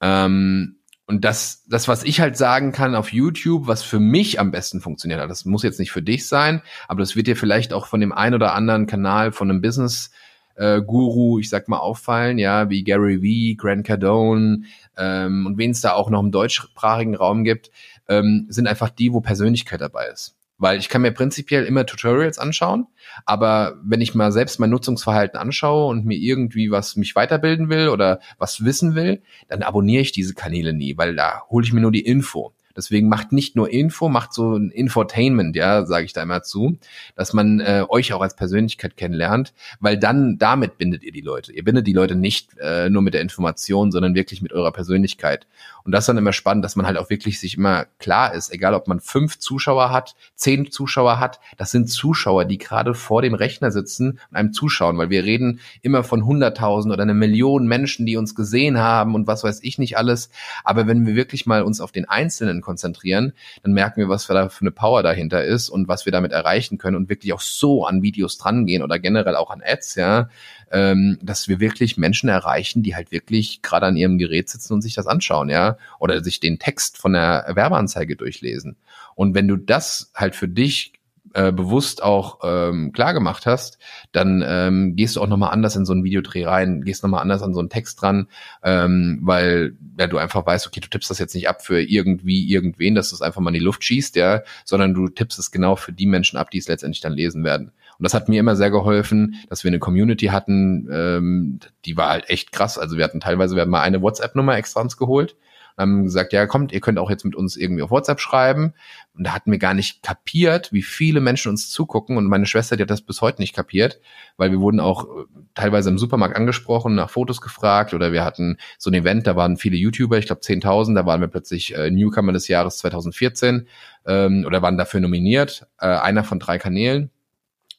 Ähm, 0.01 0.79
und 1.09 1.25
das, 1.25 1.65
das, 1.67 1.87
was 1.87 2.03
ich 2.03 2.21
halt 2.21 2.37
sagen 2.37 2.71
kann 2.71 2.93
auf 2.93 3.11
YouTube, 3.11 3.65
was 3.65 3.81
für 3.81 3.99
mich 3.99 4.39
am 4.39 4.51
besten 4.51 4.79
funktioniert 4.79 5.19
das 5.27 5.43
muss 5.43 5.63
jetzt 5.63 5.79
nicht 5.79 5.91
für 5.91 6.03
dich 6.03 6.27
sein, 6.27 6.61
aber 6.87 6.99
das 6.99 7.15
wird 7.15 7.25
dir 7.25 7.35
vielleicht 7.35 7.73
auch 7.73 7.87
von 7.87 7.99
dem 7.99 8.11
ein 8.11 8.35
oder 8.35 8.53
anderen 8.53 8.85
Kanal 8.85 9.31
von 9.31 9.49
einem 9.49 9.59
Business 9.59 10.11
äh, 10.55 10.81
Guru, 10.81 11.39
ich 11.39 11.49
sag 11.49 11.67
mal, 11.67 11.79
auffallen, 11.79 12.37
ja, 12.37 12.69
wie 12.69 12.83
Gary 12.83 13.23
Vee, 13.23 13.55
Grant 13.55 13.87
Cardone 13.87 14.63
ähm, 14.97 15.47
und 15.47 15.57
wen 15.57 15.71
es 15.71 15.81
da 15.81 15.93
auch 15.93 16.11
noch 16.11 16.21
im 16.21 16.31
deutschsprachigen 16.31 17.15
Raum 17.15 17.43
gibt, 17.43 17.71
ähm, 18.07 18.45
sind 18.49 18.67
einfach 18.67 18.89
die, 18.89 19.11
wo 19.11 19.21
Persönlichkeit 19.21 19.81
dabei 19.81 20.07
ist. 20.07 20.35
Weil 20.59 20.77
ich 20.77 20.89
kann 20.89 21.01
mir 21.01 21.11
prinzipiell 21.11 21.63
immer 21.63 21.85
Tutorials 21.85 22.37
anschauen, 22.37 22.85
aber 23.25 23.79
wenn 23.83 24.01
ich 24.01 24.13
mal 24.13 24.31
selbst 24.31 24.59
mein 24.59 24.69
Nutzungsverhalten 24.69 25.39
anschaue 25.39 25.87
und 25.87 26.05
mir 26.05 26.17
irgendwie 26.17 26.69
was 26.69 26.95
mich 26.97 27.15
weiterbilden 27.15 27.69
will 27.69 27.89
oder 27.89 28.19
was 28.37 28.63
wissen 28.63 28.93
will, 28.93 29.23
dann 29.47 29.63
abonniere 29.63 30.01
ich 30.01 30.11
diese 30.11 30.33
Kanäle 30.33 30.73
nie, 30.73 30.97
weil 30.97 31.15
da 31.15 31.43
hole 31.49 31.65
ich 31.65 31.73
mir 31.73 31.81
nur 31.81 31.91
die 31.91 32.05
Info. 32.05 32.53
Deswegen 32.79 33.09
macht 33.09 33.33
nicht 33.33 33.57
nur 33.57 33.69
Info, 33.69 34.07
macht 34.07 34.31
so 34.31 34.55
ein 34.55 34.71
Infotainment, 34.71 35.57
ja, 35.57 35.85
sage 35.85 36.05
ich 36.05 36.13
da 36.13 36.23
immer 36.23 36.43
zu, 36.43 36.77
dass 37.13 37.33
man 37.33 37.59
äh, 37.59 37.83
euch 37.89 38.13
auch 38.13 38.21
als 38.21 38.37
Persönlichkeit 38.37 38.95
kennenlernt, 38.95 39.53
weil 39.81 39.97
dann 39.97 40.37
damit 40.37 40.77
bindet 40.77 41.03
ihr 41.03 41.11
die 41.11 41.19
Leute. 41.19 41.51
Ihr 41.51 41.65
bindet 41.65 41.87
die 41.87 41.93
Leute 41.93 42.15
nicht 42.15 42.57
äh, 42.57 42.89
nur 42.89 43.01
mit 43.01 43.13
der 43.13 43.21
Information, 43.21 43.91
sondern 43.91 44.15
wirklich 44.15 44.41
mit 44.41 44.53
eurer 44.53 44.71
Persönlichkeit. 44.71 45.45
Und 45.83 45.91
das 45.91 46.03
ist 46.03 46.07
dann 46.07 46.17
immer 46.17 46.31
spannend, 46.31 46.63
dass 46.63 46.77
man 46.77 46.85
halt 46.85 46.97
auch 46.97 47.09
wirklich 47.09 47.37
sich 47.37 47.57
immer 47.57 47.85
klar 47.99 48.33
ist, 48.33 48.53
egal 48.53 48.73
ob 48.75 48.87
man 48.87 49.01
fünf 49.01 49.39
Zuschauer 49.39 49.91
hat, 49.91 50.15
zehn 50.35 50.71
Zuschauer 50.71 51.19
hat, 51.19 51.41
das 51.57 51.71
sind 51.71 51.89
Zuschauer, 51.89 52.45
die 52.45 52.57
gerade 52.57 52.93
vor 52.93 53.21
dem 53.21 53.33
Rechner 53.33 53.71
sitzen 53.71 54.19
und 54.29 54.35
einem 54.37 54.53
zuschauen, 54.53 54.97
weil 54.97 55.09
wir 55.09 55.25
reden 55.25 55.59
immer 55.81 56.05
von 56.05 56.25
hunderttausend 56.25 56.93
oder 56.93 57.03
eine 57.03 57.13
Million 57.13 57.67
Menschen, 57.67 58.05
die 58.05 58.15
uns 58.15 58.35
gesehen 58.35 58.77
haben 58.77 59.15
und 59.15 59.27
was 59.27 59.43
weiß 59.43 59.59
ich 59.63 59.79
nicht 59.79 59.97
alles. 59.97 60.29
Aber 60.63 60.87
wenn 60.87 61.05
wir 61.05 61.15
wirklich 61.15 61.45
mal 61.45 61.63
uns 61.63 61.81
auf 61.81 61.91
den 61.91 62.07
Einzelnen 62.07 62.61
konzentrieren, 62.69 63.33
dann 63.63 63.73
merken 63.73 63.99
wir, 63.99 64.09
was 64.09 64.27
da 64.27 64.47
für 64.49 64.61
eine 64.61 64.69
Power 64.71 65.01
dahinter 65.01 65.43
ist 65.43 65.69
und 65.69 65.87
was 65.87 66.05
wir 66.05 66.11
damit 66.11 66.31
erreichen 66.31 66.77
können 66.77 66.95
und 66.95 67.09
wirklich 67.09 67.33
auch 67.33 67.41
so 67.41 67.83
an 67.83 68.03
Videos 68.03 68.37
drangehen 68.37 68.83
oder 68.83 68.99
generell 68.99 69.35
auch 69.35 69.49
an 69.49 69.63
Ads, 69.65 69.95
ja, 69.95 70.29
ähm, 70.71 71.17
dass 71.23 71.47
wir 71.47 71.59
wirklich 71.59 71.97
Menschen 71.97 72.29
erreichen, 72.29 72.83
die 72.83 72.95
halt 72.95 73.11
wirklich 73.11 73.63
gerade 73.63 73.87
an 73.87 73.97
ihrem 73.97 74.19
Gerät 74.19 74.49
sitzen 74.49 74.73
und 74.73 74.83
sich 74.83 74.93
das 74.93 75.07
anschauen, 75.07 75.49
ja, 75.49 75.77
oder 75.97 76.23
sich 76.23 76.39
den 76.39 76.59
Text 76.59 76.99
von 76.99 77.13
der 77.13 77.51
Werbeanzeige 77.55 78.15
durchlesen. 78.15 78.77
Und 79.15 79.33
wenn 79.33 79.47
du 79.47 79.55
das 79.55 80.11
halt 80.13 80.35
für 80.35 80.47
dich 80.47 80.93
äh, 81.33 81.51
bewusst 81.51 82.03
auch 82.03 82.39
ähm, 82.43 82.91
klar 82.91 83.13
gemacht 83.13 83.45
hast, 83.45 83.77
dann 84.11 84.43
ähm, 84.45 84.95
gehst 84.95 85.15
du 85.15 85.21
auch 85.21 85.27
nochmal 85.27 85.51
anders 85.51 85.75
in 85.75 85.85
so 85.85 85.93
ein 85.93 86.03
Videodreh 86.03 86.45
rein, 86.45 86.81
gehst 86.81 87.03
nochmal 87.03 87.21
anders 87.21 87.41
an 87.41 87.53
so 87.53 87.59
einen 87.59 87.69
Text 87.69 88.01
dran, 88.01 88.27
ähm, 88.63 89.19
weil 89.21 89.75
ja, 89.97 90.07
du 90.07 90.17
einfach 90.17 90.45
weißt, 90.45 90.67
okay, 90.67 90.79
du 90.79 90.87
tippst 90.87 91.09
das 91.09 91.19
jetzt 91.19 91.35
nicht 91.35 91.49
ab 91.49 91.63
für 91.63 91.81
irgendwie 91.81 92.49
irgendwen, 92.49 92.95
dass 92.95 93.09
du 93.09 93.15
es 93.15 93.21
einfach 93.21 93.41
mal 93.41 93.49
in 93.49 93.55
die 93.55 93.59
Luft 93.59 93.83
schießt, 93.83 94.15
ja, 94.15 94.41
sondern 94.65 94.93
du 94.93 95.07
tippst 95.07 95.39
es 95.39 95.51
genau 95.51 95.75
für 95.75 95.93
die 95.93 96.07
Menschen 96.07 96.37
ab, 96.37 96.51
die 96.51 96.57
es 96.57 96.67
letztendlich 96.67 97.01
dann 97.01 97.13
lesen 97.13 97.43
werden. 97.43 97.71
Und 97.97 98.03
das 98.03 98.13
hat 98.13 98.29
mir 98.29 98.39
immer 98.39 98.55
sehr 98.55 98.71
geholfen, 98.71 99.35
dass 99.49 99.63
wir 99.63 99.69
eine 99.69 99.79
Community 99.79 100.27
hatten, 100.27 100.87
ähm, 100.91 101.59
die 101.85 101.97
war 101.97 102.09
halt 102.09 102.29
echt 102.29 102.51
krass. 102.51 102.77
Also 102.77 102.97
wir 102.97 103.03
hatten 103.03 103.19
teilweise, 103.19 103.55
wir 103.55 103.61
hatten 103.61 103.71
mal 103.71 103.81
eine 103.81 104.01
WhatsApp-Nummer 104.01 104.55
extra 104.55 104.81
uns 104.81 104.97
geholt 104.97 105.35
haben 105.79 106.03
gesagt, 106.03 106.33
ja, 106.33 106.45
kommt, 106.45 106.71
ihr 106.71 106.81
könnt 106.81 106.99
auch 106.99 107.09
jetzt 107.09 107.25
mit 107.25 107.35
uns 107.35 107.55
irgendwie 107.55 107.81
auf 107.81 107.91
WhatsApp 107.91 108.19
schreiben. 108.19 108.73
Und 109.13 109.25
da 109.25 109.33
hatten 109.33 109.51
wir 109.51 109.59
gar 109.59 109.73
nicht 109.73 110.03
kapiert, 110.03 110.71
wie 110.71 110.81
viele 110.81 111.21
Menschen 111.21 111.49
uns 111.49 111.71
zugucken. 111.71 112.17
Und 112.17 112.25
meine 112.25 112.45
Schwester, 112.45 112.75
die 112.75 112.83
hat 112.83 112.89
das 112.89 113.01
bis 113.01 113.21
heute 113.21 113.41
nicht 113.41 113.55
kapiert, 113.55 113.99
weil 114.37 114.51
wir 114.51 114.59
wurden 114.59 114.79
auch 114.79 115.05
äh, 115.05 115.25
teilweise 115.55 115.89
im 115.89 115.97
Supermarkt 115.97 116.35
angesprochen, 116.35 116.95
nach 116.95 117.09
Fotos 117.09 117.41
gefragt 117.41 117.93
oder 117.93 118.11
wir 118.11 118.23
hatten 118.23 118.57
so 118.77 118.89
ein 118.89 118.93
Event, 118.93 119.27
da 119.27 119.35
waren 119.35 119.57
viele 119.57 119.77
YouTuber, 119.77 120.17
ich 120.17 120.25
glaube 120.25 120.41
10.000, 120.41 120.95
da 120.95 121.05
waren 121.05 121.21
wir 121.21 121.27
plötzlich 121.27 121.75
äh, 121.75 121.89
Newcomer 121.89 122.33
des 122.33 122.47
Jahres 122.47 122.77
2014 122.77 123.67
ähm, 124.05 124.43
oder 124.45 124.61
waren 124.61 124.77
dafür 124.77 124.99
nominiert, 124.99 125.67
äh, 125.79 125.87
einer 125.87 126.23
von 126.23 126.39
drei 126.39 126.57
Kanälen. 126.57 127.09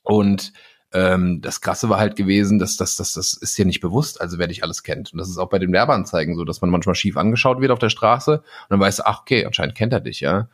Und 0.02 0.52
ähm, 0.92 1.40
das 1.40 1.60
Krasse 1.60 1.88
war 1.88 1.98
halt 1.98 2.16
gewesen, 2.16 2.58
dass 2.58 2.76
das, 2.76 2.96
das, 2.96 3.12
das 3.12 3.34
ist 3.34 3.56
dir 3.56 3.64
nicht 3.64 3.80
bewusst, 3.80 4.20
also 4.20 4.38
wer 4.38 4.48
dich 4.48 4.64
alles 4.64 4.82
kennt. 4.82 5.12
Und 5.12 5.18
das 5.18 5.28
ist 5.28 5.38
auch 5.38 5.48
bei 5.48 5.58
den 5.58 5.72
Werbeanzeigen 5.72 6.36
so, 6.36 6.44
dass 6.44 6.60
man 6.60 6.70
manchmal 6.70 6.94
schief 6.94 7.16
angeschaut 7.16 7.60
wird 7.60 7.70
auf 7.70 7.78
der 7.78 7.90
Straße 7.90 8.38
und 8.38 8.70
dann 8.70 8.80
weißt 8.80 9.00
du, 9.00 9.06
ach 9.06 9.20
okay, 9.20 9.44
anscheinend 9.46 9.76
kennt 9.76 9.92
er 9.92 10.00
dich, 10.00 10.20
ja. 10.20 10.48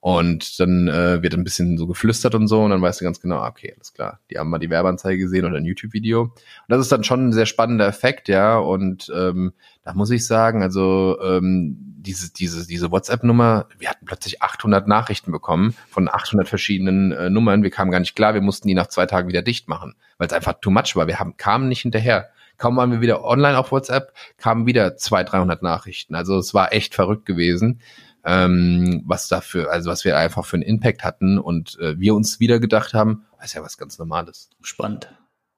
Und 0.00 0.58
dann 0.58 0.88
äh, 0.88 1.22
wird 1.22 1.34
ein 1.34 1.44
bisschen 1.44 1.78
so 1.78 1.86
geflüstert 1.86 2.34
und 2.34 2.48
so 2.48 2.64
und 2.64 2.70
dann 2.70 2.82
weißt 2.82 3.00
du 3.00 3.04
ganz 3.04 3.20
genau, 3.20 3.36
ah, 3.36 3.48
okay, 3.48 3.72
alles 3.76 3.92
klar, 3.92 4.18
die 4.30 4.38
haben 4.38 4.50
mal 4.50 4.58
die 4.58 4.68
Werbeanzeige 4.68 5.16
gesehen 5.16 5.44
oder 5.44 5.58
ein 5.58 5.64
YouTube-Video. 5.64 6.22
Und 6.22 6.32
das 6.66 6.80
ist 6.80 6.90
dann 6.90 7.04
schon 7.04 7.28
ein 7.28 7.32
sehr 7.32 7.46
spannender 7.46 7.86
Effekt, 7.86 8.28
ja. 8.28 8.58
Und 8.58 9.12
ähm, 9.14 9.52
da 9.84 9.94
muss 9.94 10.10
ich 10.10 10.26
sagen, 10.26 10.62
also 10.62 11.18
ähm, 11.22 11.91
diese, 12.02 12.32
diese, 12.32 12.66
diese 12.66 12.90
WhatsApp-Nummer, 12.90 13.66
wir 13.78 13.88
hatten 13.88 14.04
plötzlich 14.04 14.42
800 14.42 14.86
Nachrichten 14.86 15.32
bekommen 15.32 15.74
von 15.88 16.08
800 16.08 16.48
verschiedenen 16.48 17.12
äh, 17.12 17.30
Nummern. 17.30 17.62
Wir 17.62 17.70
kamen 17.70 17.90
gar 17.90 18.00
nicht 18.00 18.14
klar, 18.14 18.34
wir 18.34 18.40
mussten 18.40 18.68
die 18.68 18.74
nach 18.74 18.88
zwei 18.88 19.06
Tagen 19.06 19.28
wieder 19.28 19.42
dicht 19.42 19.68
machen, 19.68 19.94
weil 20.18 20.26
es 20.26 20.32
einfach 20.32 20.54
too 20.60 20.70
much 20.70 20.96
war. 20.96 21.06
Wir 21.06 21.18
haben, 21.18 21.36
kamen 21.36 21.68
nicht 21.68 21.82
hinterher. 21.82 22.30
Kaum 22.58 22.76
waren 22.76 22.92
wir 22.92 23.00
wieder 23.00 23.24
online 23.24 23.58
auf 23.58 23.72
WhatsApp, 23.72 24.12
kamen 24.36 24.66
wieder 24.66 24.96
200, 24.96 25.32
300 25.32 25.62
Nachrichten. 25.62 26.14
Also 26.14 26.38
es 26.38 26.54
war 26.54 26.72
echt 26.72 26.94
verrückt 26.94 27.26
gewesen 27.26 27.80
ähm, 28.24 29.02
was 29.04 29.28
dafür, 29.28 29.70
also 29.70 29.90
was 29.90 30.04
wir 30.04 30.16
einfach 30.16 30.44
für 30.44 30.56
einen 30.56 30.62
Impact 30.62 31.04
hatten 31.04 31.38
und 31.38 31.78
äh, 31.80 31.98
wir 31.98 32.14
uns 32.14 32.40
wieder 32.40 32.60
gedacht 32.60 32.94
haben, 32.94 33.24
ist 33.42 33.54
ja 33.54 33.62
was 33.62 33.78
ganz 33.78 33.98
Normales. 33.98 34.50
Spannend. 34.62 35.12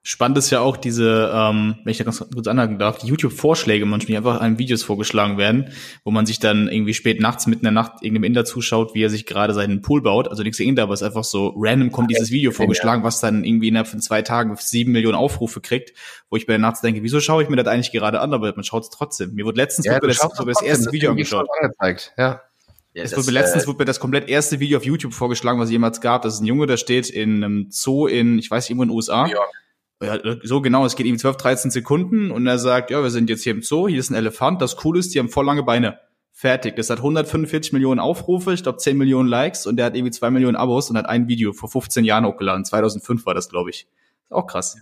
Spannend 0.07 0.37
ist 0.37 0.51
ja 0.51 0.61
auch 0.61 0.77
diese, 0.77 1.33
ähm, 1.35 1.77
wenn 1.83 1.91
ich 1.91 1.97
da 1.97 2.05
ganz 2.05 2.19
kurz 2.19 2.47
anhaken 2.47 2.79
darf, 2.79 2.99
die 2.99 3.07
YouTube-Vorschläge 3.07 3.87
manchmal, 3.87 4.09
die 4.09 4.17
einfach 4.19 4.39
an 4.39 4.59
Videos 4.59 4.83
vorgeschlagen 4.83 5.39
werden, 5.39 5.71
wo 6.05 6.11
man 6.11 6.27
sich 6.27 6.39
dann 6.39 6.69
irgendwie 6.69 6.93
spät 6.93 7.23
nachts, 7.23 7.47
mitten 7.47 7.65
in 7.65 7.75
der 7.75 7.83
Nacht 7.83 8.03
irgendeinem 8.03 8.25
Inder 8.25 8.45
zuschaut, 8.45 8.95
wie 8.95 9.03
er 9.03 9.09
sich 9.09 9.25
gerade 9.25 9.55
seinen 9.55 9.81
Pool 9.81 10.03
baut. 10.03 10.29
Also 10.29 10.43
nichts 10.43 10.59
gegen 10.59 10.77
da, 10.77 10.83
aber 10.83 10.93
es 10.93 11.01
ist 11.01 11.07
einfach 11.07 11.25
so 11.25 11.55
random 11.57 11.91
kommt 11.91 12.11
dieses 12.11 12.31
Video 12.31 12.53
vorgeschlagen, 12.53 13.03
was 13.03 13.21
dann 13.21 13.45
irgendwie 13.45 13.69
innerhalb 13.69 13.89
von 13.89 13.99
zwei 13.99 14.21
Tagen 14.21 14.55
sieben 14.61 14.93
Millionen 14.93 15.17
Aufrufe 15.17 15.63
kriegt, 15.63 15.95
wo 16.29 16.37
ich 16.37 16.47
mir 16.47 16.59
nachts 16.59 16.83
denke, 16.83 17.03
wieso 17.03 17.19
schaue 17.21 17.43
ich 17.43 17.49
mir 17.49 17.57
das 17.57 17.67
eigentlich 17.67 17.91
gerade 17.91 18.21
an, 18.21 18.35
aber 18.35 18.53
man 18.55 18.63
schaut 18.63 18.83
es 18.83 18.91
trotzdem. 18.91 19.33
Mir 19.33 19.47
wurde 19.47 19.57
letztens 19.57 19.87
ja, 19.87 19.99
das, 19.99 20.19
so 20.19 20.45
das 20.45 20.61
erste 20.61 20.93
Video 20.93 21.13
angeschaut. 21.13 21.49
Angezeigt. 21.63 22.13
Ja. 22.19 22.43
Ja, 22.93 23.03
es 23.05 23.17
wurde 23.17 23.29
mir 23.29 23.33
letztens 23.33 23.65
äh, 23.65 23.67
wurde 23.69 23.79
mir 23.79 23.85
das 23.87 24.01
komplett 24.01 24.29
erste 24.29 24.61
Video 24.61 24.77
auf 24.77 24.85
YouTube 24.85 25.15
vorgeschlagen, 25.15 25.59
was 25.59 25.69
es 25.69 25.73
jemals 25.73 26.03
gab. 26.03 26.21
Das 26.23 26.35
ist 26.35 26.41
ein 26.41 26.47
Junge, 26.47 26.67
der 26.67 26.77
steht 26.77 27.09
in 27.09 27.43
einem 27.43 27.67
Zoo 27.71 28.07
in, 28.07 28.39
ich 28.39 28.51
weiß, 28.51 28.69
irgendwo 28.69 28.83
in 28.83 28.89
den 28.91 28.97
USA. 28.97 29.27
Ja. 29.27 29.39
Ja, 30.03 30.19
so 30.43 30.61
genau, 30.61 30.85
es 30.85 30.97
geht 30.97 31.07
ihm 31.07 31.19
12, 31.19 31.37
13 31.37 31.71
Sekunden 31.71 32.31
und 32.31 32.47
er 32.47 32.59
sagt, 32.59 32.91
ja, 32.91 33.03
wir 33.03 33.11
sind 33.11 33.31
jetzt 33.31 33.43
hier 33.45 33.53
im 33.53 33.63
Zoo, 33.63 33.89
hier 33.89 34.01
ist 34.01 34.11
ein 34.11 34.15
Elefant, 34.15 34.61
das 34.61 34.85
cool 34.85 34.99
ist, 34.99 35.15
die 35.15 35.19
haben 35.19 35.29
voll 35.29 35.47
lange 35.47 35.63
Beine. 35.63 35.99
Fertig. 36.37 36.75
Das 36.75 36.91
hat 36.91 36.99
145 36.99 37.73
Millionen 37.73 38.01
Aufrufe, 38.01 38.53
ich 38.53 38.65
glaube 38.65 38.79
10 38.79 38.97
Millionen 38.97 39.29
Likes 39.29 39.67
und 39.67 39.77
der 39.77 39.87
hat 39.87 39.95
irgendwie 39.95 40.11
2 40.11 40.31
Millionen 40.31 40.57
Abos 40.57 40.91
und 40.91 40.99
hat 40.99 41.07
ein 41.07 41.29
Video 41.29 41.53
vor 41.53 41.71
15 41.71 42.05
Jahren 42.05 42.27
hochgeladen. 42.27 42.65
2005 42.65 43.25
war 43.25 43.35
das, 43.35 43.49
glaube 43.49 43.71
ich. 43.71 43.87
Ist 44.25 44.33
auch 44.33 44.47
krass. 44.47 44.77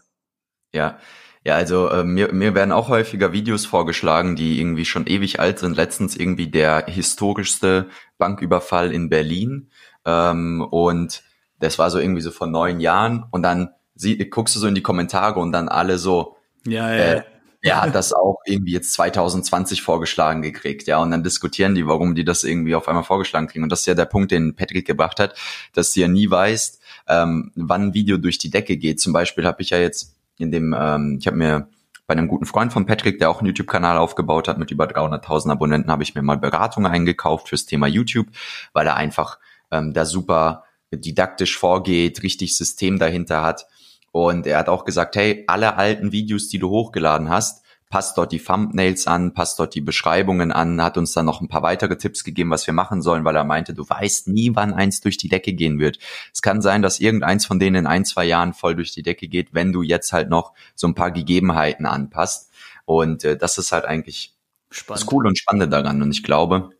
Ja, 0.73 0.99
Ja, 1.45 1.57
also 1.57 1.89
äh, 1.91 2.05
mir, 2.05 2.33
mir 2.33 2.55
werden 2.55 2.73
auch 2.73 2.89
häufiger 2.89 3.33
Videos 3.33 3.67
vorgeschlagen, 3.67 4.35
die 4.35 4.61
irgendwie 4.61 4.85
schon 4.85 5.07
ewig 5.07 5.41
alt 5.41 5.59
sind. 5.59 5.77
Letztens 5.77 6.17
irgendwie 6.17 6.49
der 6.49 6.87
historischste 6.87 7.89
Banküberfall 8.17 8.93
in 8.93 9.11
Berlin. 9.11 9.71
Ähm, 10.07 10.63
und 10.63 11.23
das 11.59 11.79
war 11.79 11.91
so 11.91 11.99
irgendwie 11.99 12.23
so 12.23 12.31
vor 12.31 12.47
neun 12.47 12.81
Jahren. 12.81 13.27
Und 13.31 13.43
dann 13.43 13.71
sie, 13.95 14.19
guckst 14.31 14.55
du 14.57 14.61
so 14.61 14.67
in 14.67 14.75
die 14.75 14.83
Kommentare 14.83 15.41
und 15.41 15.53
dann 15.53 15.69
alle 15.69 15.99
so, 15.99 16.37
ja, 16.67 16.93
ja. 16.95 16.97
Äh, 16.97 17.23
er 17.65 17.81
hat 17.81 17.95
das 17.95 18.13
auch 18.13 18.41
irgendwie 18.45 18.73
jetzt 18.73 18.93
2020 18.95 19.83
vorgeschlagen 19.83 20.43
gekriegt, 20.43 20.89
ja, 20.89 20.99
und 20.99 21.13
dann 21.13 21.23
diskutieren 21.23 21.77
die, 21.77 21.87
warum 21.87 22.17
die 22.17 22.25
das 22.25 22.43
irgendwie 22.43 22.75
auf 22.75 22.89
einmal 22.89 23.05
vorgeschlagen 23.05 23.47
kriegen. 23.47 23.63
Und 23.63 23.71
das 23.71 23.81
ist 23.81 23.87
ja 23.87 23.95
der 23.95 24.05
Punkt, 24.05 24.33
den 24.33 24.57
Patrick 24.57 24.85
gebracht 24.85 25.21
hat, 25.21 25.37
dass 25.73 25.93
du 25.93 26.01
ja 26.01 26.09
nie 26.09 26.29
weißt, 26.29 26.81
ähm, 27.09 27.53
wann 27.55 27.83
ein 27.83 27.95
Video 27.95 28.17
durch 28.17 28.39
die 28.39 28.51
Decke 28.51 28.77
geht. 28.77 29.01
Zum 29.01 29.13
Beispiel 29.13 29.47
habe 29.47 29.63
ich 29.63 29.71
ja 29.71 29.79
jetzt 29.79 30.17
in 30.39 30.51
dem, 30.51 30.75
ähm, 30.77 31.19
ich 31.21 31.27
habe 31.29 31.37
mir 31.37 31.69
bei 32.09 32.19
einem 32.19 32.27
guten 32.27 32.47
Freund 32.47 32.73
von 32.73 32.85
Patrick, 32.85 33.21
der 33.21 33.31
auch 33.31 33.39
einen 33.39 33.47
YouTube-Kanal 33.47 33.97
aufgebaut 33.97 34.49
hat 34.49 34.59
mit 34.59 34.73
über 34.73 34.87
300.000 34.87 35.51
Abonnenten, 35.51 35.91
habe 35.91 36.03
ich 36.03 36.17
mir 36.17 36.23
mal 36.23 36.39
Beratungen 36.39 36.91
eingekauft 36.91 37.49
fürs 37.49 37.65
Thema 37.65 37.87
YouTube, 37.87 38.27
weil 38.73 38.89
er 38.89 38.97
einfach 38.97 39.39
ähm, 39.71 39.93
da 39.95 40.05
super 40.05 40.65
didaktisch 40.93 41.57
vorgeht, 41.57 42.23
richtig 42.23 42.57
System 42.57 42.99
dahinter 42.99 43.43
hat. 43.43 43.67
Und 44.13 44.47
er 44.47 44.59
hat 44.59 44.69
auch 44.69 44.85
gesagt, 44.85 45.17
hey, 45.17 45.45
alle 45.47 45.77
alten 45.77 46.13
Videos, 46.13 46.49
die 46.49 46.59
du 46.59 46.69
hochgeladen 46.69 47.31
hast, 47.31 47.63
passt 47.93 48.17
dort 48.17 48.33
die 48.33 48.39
Thumbnails 48.39 49.07
an, 49.07 49.35
passt 49.35 49.59
dort 49.59 49.75
die 49.75 49.83
Beschreibungen 49.83 50.51
an, 50.51 50.83
hat 50.83 50.97
uns 50.97 51.13
dann 51.13 51.27
noch 51.27 51.43
ein 51.43 51.49
paar 51.49 51.63
weitere 51.63 51.99
Tipps 51.99 52.25
gegeben, 52.25 52.51
was 52.51 52.67
wir 52.67 52.73
machen 52.73 53.03
sollen, 53.03 53.25
weil 53.25 53.37
er 53.37 53.45
meinte, 53.45 53.75
du 53.75 53.87
weißt 53.87 54.29
nie, 54.29 54.51
wann 54.55 54.73
eins 54.73 55.03
durch 55.03 55.19
die 55.19 55.29
Decke 55.29 55.53
gehen 55.53 55.79
wird. 55.79 55.99
Es 56.33 56.41
kann 56.41 56.63
sein, 56.63 56.81
dass 56.81 57.01
irgendeins 57.01 57.45
von 57.45 57.59
denen 57.59 57.77
in 57.77 57.87
ein, 57.87 58.07
zwei 58.07 58.25
Jahren 58.25 58.55
voll 58.55 58.77
durch 58.77 58.93
die 58.93 59.03
Decke 59.03 59.29
geht, 59.29 59.53
wenn 59.53 59.73
du 59.73 59.83
jetzt 59.83 60.13
halt 60.15 60.31
noch 60.31 60.55
so 60.75 60.87
ein 60.87 60.95
paar 60.95 61.11
Gegebenheiten 61.11 61.85
anpasst. 61.85 62.51
Und 62.87 63.25
äh, 63.25 63.37
das 63.37 63.59
ist 63.59 63.73
halt 63.73 63.85
eigentlich 63.85 64.35
Spannend. 64.71 65.03
das 65.03 65.07
Coole 65.07 65.29
und 65.29 65.39
Spannende 65.39 65.69
daran. 65.69 66.01
Und 66.01 66.13
ich 66.13 66.23
glaube, 66.23 66.71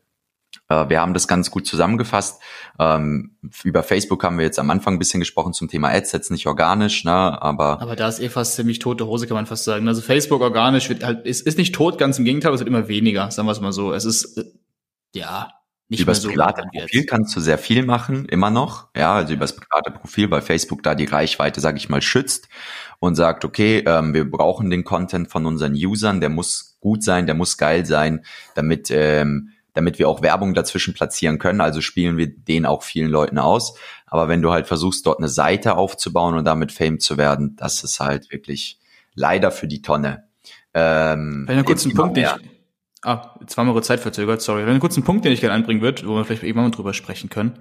wir 0.89 1.01
haben 1.01 1.13
das 1.13 1.27
ganz 1.27 1.51
gut 1.51 1.67
zusammengefasst. 1.67 2.41
Ähm, 2.79 3.37
über 3.63 3.83
Facebook 3.83 4.23
haben 4.23 4.37
wir 4.37 4.45
jetzt 4.45 4.59
am 4.59 4.69
Anfang 4.69 4.95
ein 4.95 4.99
bisschen 4.99 5.19
gesprochen 5.19 5.53
zum 5.53 5.67
Thema 5.67 5.89
Ads, 5.89 6.11
jetzt 6.11 6.31
nicht 6.31 6.47
organisch, 6.47 7.03
ne, 7.03 7.11
aber. 7.11 7.81
Aber 7.81 7.95
da 7.95 8.07
ist 8.07 8.19
eh 8.19 8.29
fast 8.29 8.55
ziemlich 8.55 8.79
tote 8.79 9.05
Hose, 9.05 9.27
kann 9.27 9.35
man 9.35 9.45
fast 9.45 9.63
sagen. 9.63 9.87
Also 9.87 10.01
Facebook 10.01 10.41
organisch 10.41 10.89
wird 10.89 11.03
halt, 11.03 11.25
ist, 11.25 11.45
ist 11.45 11.57
nicht 11.57 11.75
tot, 11.75 11.97
ganz 11.97 12.19
im 12.19 12.25
Gegenteil, 12.25 12.53
es 12.53 12.59
wird 12.59 12.69
immer 12.69 12.87
weniger, 12.87 13.29
sagen 13.31 13.47
wir 13.47 13.51
es 13.51 13.61
mal 13.61 13.73
so. 13.73 13.93
Es 13.93 14.05
ist, 14.05 14.37
äh, 14.37 14.45
ja, 15.13 15.49
nicht 15.89 16.01
übers 16.01 16.21
so 16.21 16.29
private 16.29 16.63
Profil 16.63 17.01
jetzt. 17.01 17.09
kannst 17.09 17.35
du 17.35 17.39
sehr 17.39 17.57
viel 17.57 17.85
machen, 17.85 18.25
immer 18.25 18.49
noch. 18.49 18.87
Ja, 18.95 19.13
also 19.13 19.33
übers 19.33 19.55
private 19.55 19.91
Profil, 19.91 20.31
weil 20.31 20.41
Facebook 20.41 20.81
da 20.81 20.95
die 20.95 21.05
Reichweite, 21.05 21.61
sage 21.61 21.77
ich 21.77 21.89
mal, 21.89 22.01
schützt 22.01 22.49
und 22.99 23.15
sagt, 23.15 23.45
okay, 23.45 23.83
ähm, 23.85 24.13
wir 24.13 24.29
brauchen 24.29 24.69
den 24.69 24.83
Content 24.83 25.29
von 25.29 25.45
unseren 25.45 25.73
Usern, 25.73 26.19
der 26.19 26.29
muss 26.29 26.77
gut 26.79 27.03
sein, 27.03 27.27
der 27.27 27.35
muss 27.35 27.57
geil 27.57 27.85
sein, 27.85 28.25
damit 28.55 28.89
ähm, 28.91 29.52
damit 29.73 29.99
wir 29.99 30.07
auch 30.07 30.21
Werbung 30.21 30.53
dazwischen 30.53 30.93
platzieren 30.93 31.39
können. 31.39 31.61
Also 31.61 31.81
spielen 31.81 32.17
wir 32.17 32.27
den 32.27 32.65
auch 32.65 32.83
vielen 32.83 33.09
Leuten 33.09 33.37
aus. 33.37 33.77
Aber 34.05 34.27
wenn 34.27 34.41
du 34.41 34.51
halt 34.51 34.67
versuchst, 34.67 35.05
dort 35.05 35.19
eine 35.19 35.29
Seite 35.29 35.75
aufzubauen 35.75 36.37
und 36.37 36.45
damit 36.45 36.71
Fame 36.71 36.99
zu 36.99 37.17
werden, 37.17 37.55
das 37.55 37.83
ist 37.83 37.99
halt 37.99 38.31
wirklich 38.31 38.79
leider 39.15 39.51
für 39.51 39.67
die 39.67 39.81
Tonne. 39.81 40.25
Ähm, 40.73 41.45
Wenn 41.47 41.57
einen 41.57 41.65
kurzen 41.65 41.93
Punkt, 41.93 42.17
den 42.17 42.25
ich, 42.25 42.49
ah, 43.03 43.35
jetzt 43.41 43.85
Zeit 43.85 43.99
verzögert, 43.99 44.41
sorry. 44.41 44.63
Wenn 44.63 44.71
einen 44.71 44.79
kurzen 44.79 45.03
Punkt, 45.03 45.25
den 45.25 45.31
ich 45.31 45.41
gerne 45.41 45.55
anbringen 45.55 45.81
würde, 45.81 46.07
wo 46.07 46.15
wir 46.15 46.25
vielleicht 46.25 46.43
irgendwann 46.43 46.65
mal 46.65 46.75
drüber 46.75 46.93
sprechen 46.93 47.29
können. 47.29 47.59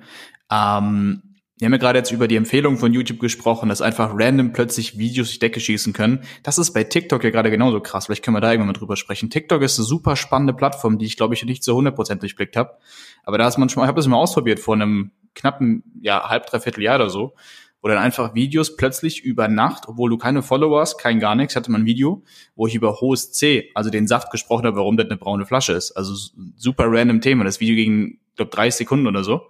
Ähm, 0.51 1.32
wir 1.63 1.67
haben 1.67 1.75
ja 1.75 1.79
gerade 1.79 2.01
jetzt 2.01 2.11
über 2.11 2.27
die 2.27 2.35
Empfehlung 2.35 2.77
von 2.77 2.93
YouTube 2.93 3.21
gesprochen, 3.21 3.69
dass 3.69 3.83
einfach 3.83 4.11
random 4.15 4.53
plötzlich 4.53 4.99
Videos 4.99 5.29
durch 5.29 5.39
Decke 5.39 5.61
schießen 5.61 5.93
können. 5.93 6.25
Das 6.43 6.59
ist 6.59 6.73
bei 6.73 6.83
TikTok 6.83 7.23
ja 7.23 7.31
gerade 7.31 7.53
genauso 7.53 7.79
krass. 7.79 8.07
Vielleicht 8.07 8.25
können 8.25 8.37
wir 8.37 8.41
da 8.41 8.51
irgendwann 8.51 8.73
mal 8.73 8.73
drüber 8.73 8.97
sprechen. 8.97 9.31
TikTok 9.31 9.63
ist 9.63 9.79
eine 9.79 9.87
super 9.87 10.17
spannende 10.17 10.55
Plattform, 10.55 10.99
die 10.99 11.07
ich 11.07 11.17
glaube 11.17 11.35
ich 11.35 11.45
nicht 11.45 11.63
zu 11.63 11.71
100% 11.79 12.17
durchblickt 12.17 12.57
habe. 12.57 12.79
Aber 13.23 13.39
da 13.39 13.47
ist 13.47 13.59
man 13.59 13.69
schon 13.69 13.81
mal, 13.81 13.85
ich 13.85 13.89
habe 13.91 14.01
das 14.01 14.09
mal 14.09 14.17
ausprobiert 14.17 14.59
vor 14.59 14.75
einem 14.75 15.13
knappen, 15.37 15.85
ja, 16.01 16.29
halb, 16.29 16.47
dreiviertel 16.47 16.83
Jahr 16.83 16.97
oder 16.97 17.11
so, 17.11 17.37
wo 17.81 17.87
dann 17.87 17.99
einfach 17.99 18.35
Videos 18.35 18.75
plötzlich 18.75 19.23
über 19.23 19.47
Nacht, 19.47 19.85
obwohl 19.87 20.11
du 20.11 20.19
keine 20.19 20.43
Follower 20.43 20.81
hast, 20.81 20.99
kein 20.99 21.21
gar 21.21 21.37
nichts, 21.37 21.55
hatte 21.55 21.71
man 21.71 21.83
ein 21.83 21.87
Video, 21.87 22.25
wo 22.57 22.67
ich 22.67 22.75
über 22.75 23.01
hohes 23.01 23.31
C, 23.31 23.71
also 23.77 23.89
den 23.89 24.09
Saft 24.09 24.33
gesprochen 24.33 24.67
habe, 24.67 24.79
warum 24.79 24.97
das 24.97 25.07
eine 25.07 25.17
braune 25.17 25.47
Flasche 25.47 25.75
ist. 25.75 25.93
Also 25.93 26.17
super 26.57 26.87
random 26.89 27.21
Thema. 27.21 27.45
Das 27.45 27.61
Video 27.61 27.77
ging, 27.77 28.19
glaube 28.35 28.51
30 28.51 28.79
Sekunden 28.79 29.07
oder 29.07 29.23
so. 29.23 29.43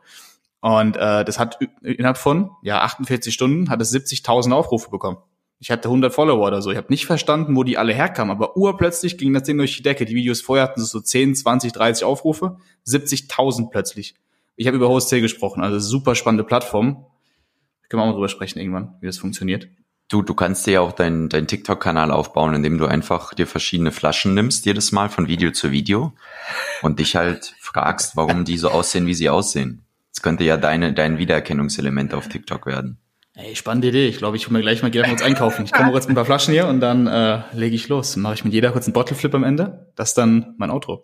Und 0.63 0.97
äh, 0.97 1.25
das 1.25 1.41
hat 1.41 1.59
innerhalb 1.83 2.17
von 2.17 2.53
ja 2.63 2.83
48 2.83 3.35
Stunden 3.35 3.69
hat 3.69 3.83
es 3.83 3.93
70.000 3.93 4.53
Aufrufe 4.53 4.91
bekommen. 4.91 5.19
Ich 5.59 5.73
hatte 5.73 5.89
100 5.89 6.15
Follower 6.15 6.47
oder 6.47 6.63
so. 6.63 6.71
Ich 6.71 6.77
habe 6.77 6.87
nicht 6.89 7.05
verstanden, 7.05 7.57
wo 7.57 7.65
die 7.65 7.79
alle 7.79 7.93
herkamen, 7.93 8.31
aber 8.31 8.57
urplötzlich 8.57 9.19
ging 9.19 9.33
das 9.33 9.43
Ding 9.43 9.59
durch 9.59 9.77
die 9.77 9.83
Decke. 9.83 10.05
Die 10.05 10.15
Videos 10.15 10.41
vorher 10.41 10.65
hatten 10.65 10.81
so 10.81 11.01
10, 11.01 11.35
20, 11.35 11.73
30 11.73 12.05
Aufrufe, 12.05 12.59
70.000 12.87 13.71
plötzlich. 13.71 14.15
Ich 14.55 14.69
habe 14.69 14.77
über 14.77 14.89
HostC 14.89 15.21
gesprochen, 15.21 15.63
also 15.63 15.81
super 15.81 16.15
spannende 16.15 16.45
Plattform. 16.45 17.07
Können 17.89 18.01
wir 18.01 18.05
auch 18.05 18.07
mal 18.07 18.13
drüber 18.13 18.29
sprechen 18.29 18.61
irgendwann, 18.61 18.95
wie 19.01 19.07
das 19.07 19.19
funktioniert. 19.19 19.69
Du, 20.09 20.23
du 20.23 20.35
kannst 20.35 20.67
dir 20.67 20.73
ja 20.73 20.81
auch 20.81 20.93
deinen 20.93 21.29
dein 21.29 21.49
TikTok-Kanal 21.49 22.13
aufbauen, 22.13 22.55
indem 22.55 22.79
du 22.79 22.87
einfach 22.87 23.35
dir 23.35 23.49
verschiedene 23.49 23.91
Flaschen 23.91 24.35
nimmst, 24.35 24.65
jedes 24.65 24.93
Mal 24.93 25.09
von 25.09 25.27
Video 25.27 25.51
zu 25.51 25.73
Video 25.73 26.13
und 26.83 27.01
dich 27.01 27.17
halt 27.17 27.57
fragst, 27.59 28.17
warum 28.17 28.45
die 28.45 28.59
so 28.59 28.69
aussehen, 28.69 29.07
wie 29.07 29.15
sie 29.15 29.29
aussehen. 29.29 29.85
Das 30.23 30.29
könnte 30.29 30.45
ja 30.45 30.57
deine, 30.57 30.93
dein 30.93 31.19
Wiedererkennungselement 31.19 32.15
auf 32.15 32.29
TikTok 32.29 32.67
werden. 32.67 32.97
Ey, 33.35 33.57
spannende 33.57 33.89
Idee. 33.89 34.07
Ich 34.07 34.19
glaube, 34.19 34.37
ich 34.37 34.47
hole 34.47 34.57
mir 34.57 34.63
gleich 34.63 34.81
mal 34.81 34.95
jeder 34.95 35.09
kurz 35.09 35.21
einkaufen. 35.21 35.65
Ich 35.65 35.73
komme 35.73 35.91
kurz 35.91 36.05
mit 36.05 36.13
ein 36.13 36.15
paar 36.15 36.25
Flaschen 36.25 36.55
hier 36.55 36.69
und 36.69 36.79
dann 36.79 37.09
äh, 37.09 37.41
lege 37.55 37.75
ich 37.75 37.89
los. 37.89 38.13
Dann 38.13 38.23
mache 38.23 38.35
ich 38.35 38.45
mit 38.45 38.53
jeder 38.53 38.71
kurz 38.71 38.87
einen 38.87 38.93
Bottleflip 38.93 39.35
am 39.35 39.43
Ende. 39.43 39.91
Das 39.97 40.11
ist 40.11 40.19
dann 40.19 40.55
mein 40.59 40.71
Outro. 40.71 41.03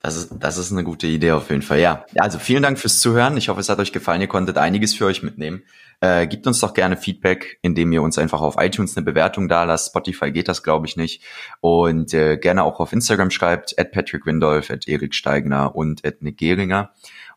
Das 0.00 0.16
ist, 0.16 0.32
das 0.40 0.58
ist 0.58 0.72
eine 0.72 0.82
gute 0.82 1.06
Idee 1.06 1.30
auf 1.30 1.48
jeden 1.48 1.62
Fall. 1.62 1.78
Ja, 1.78 2.04
also 2.16 2.40
vielen 2.40 2.64
Dank 2.64 2.76
fürs 2.76 2.98
Zuhören. 2.98 3.36
Ich 3.36 3.48
hoffe, 3.50 3.60
es 3.60 3.68
hat 3.68 3.78
euch 3.78 3.92
gefallen. 3.92 4.20
Ihr 4.20 4.26
konntet 4.26 4.58
einiges 4.58 4.94
für 4.94 5.06
euch 5.06 5.22
mitnehmen. 5.22 5.62
Äh, 6.00 6.26
gebt 6.26 6.46
uns 6.46 6.60
doch 6.60 6.74
gerne 6.74 6.96
Feedback, 6.98 7.58
indem 7.62 7.90
ihr 7.92 8.02
uns 8.02 8.18
einfach 8.18 8.42
auf 8.42 8.56
iTunes 8.58 8.96
eine 8.96 9.06
Bewertung 9.06 9.48
da 9.48 9.64
lasst. 9.64 9.90
Spotify 9.90 10.32
geht 10.32 10.48
das, 10.48 10.62
glaube 10.62 10.86
ich, 10.86 10.96
nicht. 10.96 11.22
Und 11.60 12.12
äh, 12.12 12.36
gerne 12.36 12.64
auch 12.64 12.80
auf 12.80 12.92
Instagram 12.92 13.30
schreibt, 13.30 13.78
at 13.78 13.92
Patrick 13.92 14.26
Windolf, 14.26 14.70
at 14.70 14.86
Erik 14.88 15.14
Steigner 15.14 15.74
und 15.74 16.04
at 16.04 16.20
Nick 16.20 16.36
Geringer. 16.36 16.90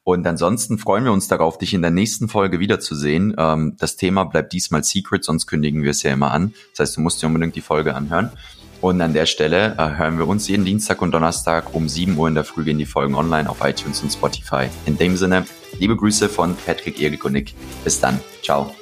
Und 0.07 0.25
ansonsten 0.25 0.77
freuen 0.77 1.03
wir 1.03 1.11
uns 1.11 1.27
darauf, 1.27 1.57
dich 1.57 1.73
in 1.73 1.81
der 1.81 1.91
nächsten 1.91 2.29
Folge 2.29 2.61
wiederzusehen. 2.61 3.35
Ähm, 3.37 3.75
das 3.77 3.97
Thema 3.97 4.23
bleibt 4.23 4.53
diesmal 4.53 4.81
Secret, 4.81 5.25
sonst 5.25 5.47
kündigen 5.47 5.83
wir 5.83 5.91
es 5.91 6.01
ja 6.01 6.13
immer 6.13 6.31
an. 6.31 6.53
Das 6.71 6.87
heißt, 6.87 6.95
du 6.95 7.01
musst 7.01 7.21
dir 7.21 7.27
unbedingt 7.27 7.57
die 7.57 7.61
Folge 7.61 7.93
anhören. 7.93 8.31
Und 8.79 9.01
an 9.01 9.11
der 9.11 9.25
Stelle 9.25 9.75
äh, 9.77 9.97
hören 9.97 10.17
wir 10.17 10.25
uns 10.25 10.47
jeden 10.47 10.63
Dienstag 10.63 11.01
und 11.01 11.11
Donnerstag 11.11 11.75
um 11.75 11.89
7 11.89 12.17
Uhr 12.17 12.29
in 12.29 12.35
der 12.35 12.45
Früh 12.45 12.63
gehen 12.63 12.77
die 12.77 12.85
Folgen 12.85 13.15
online 13.15 13.49
auf 13.49 13.57
iTunes 13.61 14.01
und 14.01 14.09
Spotify. 14.09 14.69
In 14.85 14.97
dem 14.97 15.17
Sinne, 15.17 15.45
liebe 15.77 15.97
Grüße 15.97 16.29
von 16.29 16.55
Patrick, 16.55 17.01
Erik 17.01 17.25
und 17.25 17.33
Nick. 17.33 17.53
Bis 17.83 17.99
dann. 17.99 18.17
Ciao. 18.41 18.73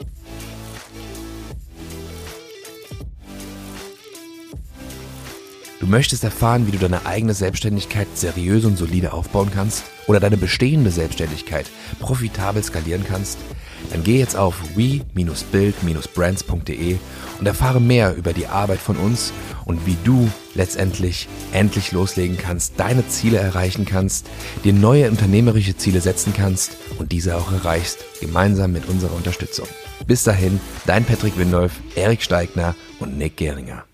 Du 5.85 5.91
möchtest 5.91 6.23
erfahren, 6.23 6.65
wie 6.65 6.71
du 6.71 6.79
deine 6.79 7.05
eigene 7.05 7.35
Selbstständigkeit 7.35 8.07
seriös 8.15 8.65
und 8.65 8.75
solide 8.75 9.13
aufbauen 9.13 9.51
kannst 9.53 9.83
oder 10.07 10.19
deine 10.19 10.35
bestehende 10.35 10.89
Selbstständigkeit 10.89 11.67
profitabel 11.99 12.63
skalieren 12.63 13.05
kannst? 13.07 13.37
Dann 13.91 14.03
geh 14.03 14.17
jetzt 14.17 14.35
auf 14.35 14.55
we-build-brands.de 14.75 16.97
und 17.39 17.45
erfahre 17.45 17.79
mehr 17.79 18.15
über 18.15 18.33
die 18.33 18.47
Arbeit 18.47 18.79
von 18.79 18.97
uns 18.97 19.31
und 19.65 19.85
wie 19.85 19.95
du 20.03 20.27
letztendlich 20.55 21.27
endlich 21.53 21.91
loslegen 21.91 22.39
kannst, 22.39 22.79
deine 22.79 23.07
Ziele 23.07 23.37
erreichen 23.37 23.85
kannst, 23.85 24.25
dir 24.63 24.73
neue 24.73 25.11
unternehmerische 25.11 25.77
Ziele 25.77 26.01
setzen 26.01 26.33
kannst 26.35 26.77
und 26.97 27.11
diese 27.11 27.37
auch 27.37 27.51
erreichst, 27.51 27.99
gemeinsam 28.21 28.71
mit 28.71 28.89
unserer 28.89 29.13
Unterstützung. 29.13 29.67
Bis 30.07 30.23
dahin, 30.23 30.59
dein 30.87 31.05
Patrick 31.05 31.37
Windolf, 31.37 31.73
Erik 31.93 32.23
Steigner 32.23 32.73
und 32.99 33.19
Nick 33.19 33.37
Geringer. 33.37 33.85